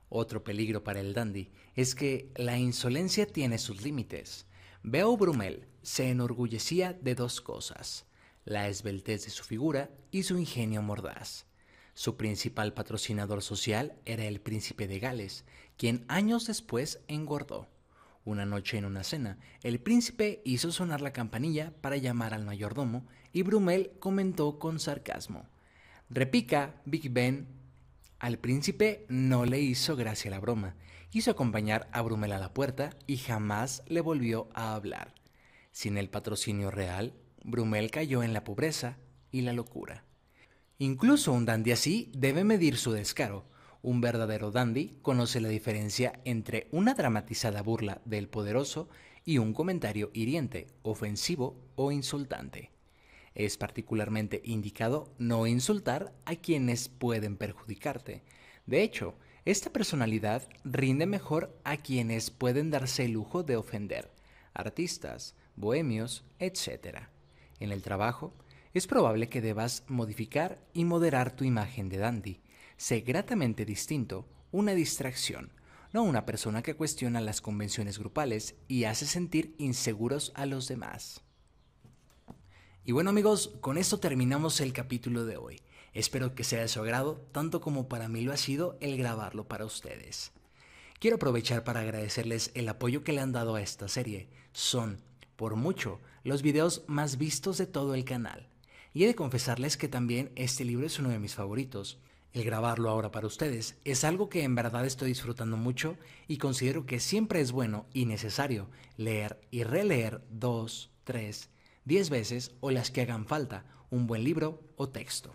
Otro 0.08 0.42
peligro 0.42 0.82
para 0.82 1.00
el 1.00 1.14
dandy 1.14 1.52
es 1.76 1.94
que 1.94 2.32
la 2.36 2.58
insolencia 2.58 3.26
tiene 3.26 3.58
sus 3.58 3.82
límites. 3.82 4.46
Beo 4.82 5.16
Brumel 5.16 5.68
se 5.82 6.10
enorgullecía 6.10 6.92
de 6.92 7.14
dos 7.14 7.40
cosas, 7.40 8.06
la 8.44 8.68
esbeltez 8.68 9.24
de 9.24 9.30
su 9.30 9.44
figura 9.44 9.90
y 10.10 10.22
su 10.22 10.38
ingenio 10.38 10.82
mordaz. 10.82 11.46
Su 11.94 12.16
principal 12.16 12.72
patrocinador 12.72 13.42
social 13.42 13.94
era 14.06 14.24
el 14.24 14.40
príncipe 14.40 14.88
de 14.88 14.98
Gales, 14.98 15.44
quien 15.76 16.04
años 16.08 16.46
después 16.46 17.00
engordó. 17.08 17.68
Una 18.24 18.46
noche 18.46 18.78
en 18.78 18.84
una 18.84 19.02
cena, 19.02 19.38
el 19.62 19.80
príncipe 19.80 20.42
hizo 20.44 20.72
sonar 20.72 21.00
la 21.00 21.12
campanilla 21.12 21.72
para 21.80 21.96
llamar 21.96 22.34
al 22.34 22.44
mayordomo 22.44 23.06
y 23.32 23.42
Brumel 23.42 23.92
comentó 23.98 24.58
con 24.58 24.78
sarcasmo. 24.78 25.48
Repica, 26.10 26.80
Big 26.84 27.10
Ben. 27.10 27.48
Al 28.18 28.38
príncipe 28.38 29.06
no 29.08 29.46
le 29.46 29.60
hizo 29.60 29.96
gracia 29.96 30.30
la 30.30 30.40
broma. 30.40 30.76
Hizo 31.12 31.30
acompañar 31.30 31.88
a 31.92 32.02
Brumel 32.02 32.32
a 32.32 32.38
la 32.38 32.52
puerta 32.52 32.90
y 33.06 33.16
jamás 33.16 33.82
le 33.86 34.00
volvió 34.00 34.48
a 34.54 34.74
hablar. 34.74 35.14
Sin 35.72 35.96
el 35.96 36.10
patrocinio 36.10 36.70
real, 36.70 37.14
Brumel 37.44 37.90
cayó 37.90 38.22
en 38.22 38.32
la 38.32 38.44
pobreza 38.44 38.98
y 39.30 39.42
la 39.42 39.52
locura. 39.52 40.04
Incluso 40.78 41.32
un 41.32 41.44
dandy 41.44 41.72
así 41.72 42.10
debe 42.14 42.44
medir 42.44 42.76
su 42.76 42.92
descaro. 42.92 43.44
Un 43.82 44.00
verdadero 44.00 44.50
dandy 44.50 44.98
conoce 45.02 45.40
la 45.40 45.48
diferencia 45.48 46.20
entre 46.24 46.68
una 46.70 46.94
dramatizada 46.94 47.62
burla 47.62 48.00
del 48.04 48.28
poderoso 48.28 48.88
y 49.24 49.38
un 49.38 49.52
comentario 49.52 50.10
hiriente, 50.12 50.66
ofensivo 50.82 51.56
o 51.76 51.92
insultante. 51.92 52.70
Es 53.34 53.56
particularmente 53.56 54.42
indicado 54.44 55.14
no 55.18 55.46
insultar 55.46 56.12
a 56.24 56.36
quienes 56.36 56.88
pueden 56.88 57.36
perjudicarte. 57.36 58.22
De 58.66 58.82
hecho, 58.82 59.14
esta 59.44 59.70
personalidad 59.70 60.48
rinde 60.64 61.06
mejor 61.06 61.58
a 61.64 61.78
quienes 61.78 62.30
pueden 62.30 62.70
darse 62.70 63.04
el 63.04 63.12
lujo 63.12 63.42
de 63.42 63.56
ofender, 63.56 64.10
artistas, 64.52 65.34
bohemios, 65.56 66.24
etc. 66.38 67.08
En 67.60 67.70
el 67.70 67.82
trabajo, 67.82 68.34
es 68.74 68.86
probable 68.86 69.28
que 69.28 69.40
debas 69.40 69.84
modificar 69.86 70.58
y 70.72 70.84
moderar 70.84 71.36
tu 71.36 71.44
imagen 71.44 71.88
de 71.88 71.98
dandy. 71.98 72.40
Sé 72.76 73.00
gratamente 73.00 73.64
distinto, 73.64 74.26
una 74.50 74.74
distracción, 74.74 75.52
no 75.92 76.02
una 76.02 76.24
persona 76.24 76.62
que 76.62 76.74
cuestiona 76.74 77.20
las 77.20 77.40
convenciones 77.40 77.98
grupales 77.98 78.54
y 78.68 78.84
hace 78.84 79.06
sentir 79.06 79.54
inseguros 79.58 80.32
a 80.34 80.46
los 80.46 80.68
demás. 80.68 81.22
Y 82.84 82.92
bueno 82.92 83.10
amigos, 83.10 83.52
con 83.60 83.76
esto 83.76 84.00
terminamos 84.00 84.60
el 84.60 84.72
capítulo 84.72 85.24
de 85.24 85.36
hoy. 85.36 85.60
Espero 85.92 86.34
que 86.34 86.44
sea 86.44 86.60
de 86.60 86.68
su 86.68 86.80
agrado, 86.80 87.26
tanto 87.32 87.60
como 87.60 87.88
para 87.88 88.08
mí 88.08 88.22
lo 88.22 88.32
ha 88.32 88.36
sido 88.36 88.78
el 88.80 88.96
grabarlo 88.96 89.48
para 89.48 89.64
ustedes. 89.64 90.32
Quiero 91.00 91.16
aprovechar 91.16 91.64
para 91.64 91.80
agradecerles 91.80 92.52
el 92.54 92.68
apoyo 92.68 93.02
que 93.02 93.12
le 93.12 93.20
han 93.20 93.32
dado 93.32 93.56
a 93.56 93.62
esta 93.62 93.88
serie. 93.88 94.28
Son, 94.52 95.00
por 95.40 95.56
mucho, 95.56 96.00
los 96.22 96.42
videos 96.42 96.84
más 96.86 97.16
vistos 97.16 97.56
de 97.56 97.64
todo 97.64 97.94
el 97.94 98.04
canal. 98.04 98.50
Y 98.92 99.04
he 99.04 99.06
de 99.06 99.14
confesarles 99.14 99.78
que 99.78 99.88
también 99.88 100.32
este 100.36 100.66
libro 100.66 100.84
es 100.84 100.98
uno 100.98 101.08
de 101.08 101.18
mis 101.18 101.34
favoritos. 101.34 101.98
El 102.34 102.44
grabarlo 102.44 102.90
ahora 102.90 103.10
para 103.10 103.26
ustedes 103.26 103.78
es 103.86 104.04
algo 104.04 104.28
que 104.28 104.42
en 104.42 104.54
verdad 104.54 104.84
estoy 104.84 105.08
disfrutando 105.08 105.56
mucho 105.56 105.96
y 106.28 106.36
considero 106.36 106.84
que 106.84 107.00
siempre 107.00 107.40
es 107.40 107.52
bueno 107.52 107.86
y 107.94 108.04
necesario 108.04 108.68
leer 108.98 109.40
y 109.50 109.64
releer 109.64 110.20
dos, 110.28 110.90
tres, 111.04 111.48
diez 111.86 112.10
veces 112.10 112.52
o 112.60 112.70
las 112.70 112.90
que 112.90 113.00
hagan 113.00 113.24
falta 113.24 113.64
un 113.88 114.06
buen 114.06 114.24
libro 114.24 114.62
o 114.76 114.90
texto 114.90 115.32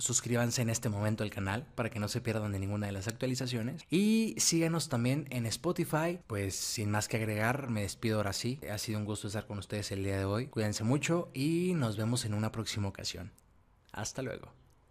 suscríbanse 0.00 0.62
en 0.62 0.70
este 0.70 0.88
momento 0.88 1.22
al 1.22 1.30
canal 1.30 1.66
para 1.74 1.90
que 1.90 2.00
no 2.00 2.08
se 2.08 2.20
pierdan 2.20 2.52
de 2.52 2.58
ninguna 2.58 2.86
de 2.86 2.92
las 2.92 3.06
actualizaciones. 3.06 3.84
Y 3.90 4.34
síganos 4.38 4.88
también 4.88 5.26
en 5.30 5.46
Spotify. 5.46 6.18
Pues 6.26 6.56
sin 6.56 6.90
más 6.90 7.06
que 7.06 7.18
agregar, 7.18 7.70
me 7.70 7.82
despido 7.82 8.16
ahora 8.16 8.32
sí. 8.32 8.58
Ha 8.70 8.78
sido 8.78 8.98
un 8.98 9.04
gusto 9.04 9.28
estar 9.28 9.46
con 9.46 9.58
ustedes 9.58 9.92
el 9.92 10.02
día 10.02 10.18
de 10.18 10.24
hoy. 10.24 10.46
Cuídense 10.48 10.84
mucho 10.84 11.30
y 11.34 11.74
nos 11.74 11.96
vemos 11.96 12.24
en 12.24 12.34
una 12.34 12.50
próxima 12.50 12.88
ocasión. 12.88 13.30
Hasta 13.92 14.22
luego. 14.22 14.59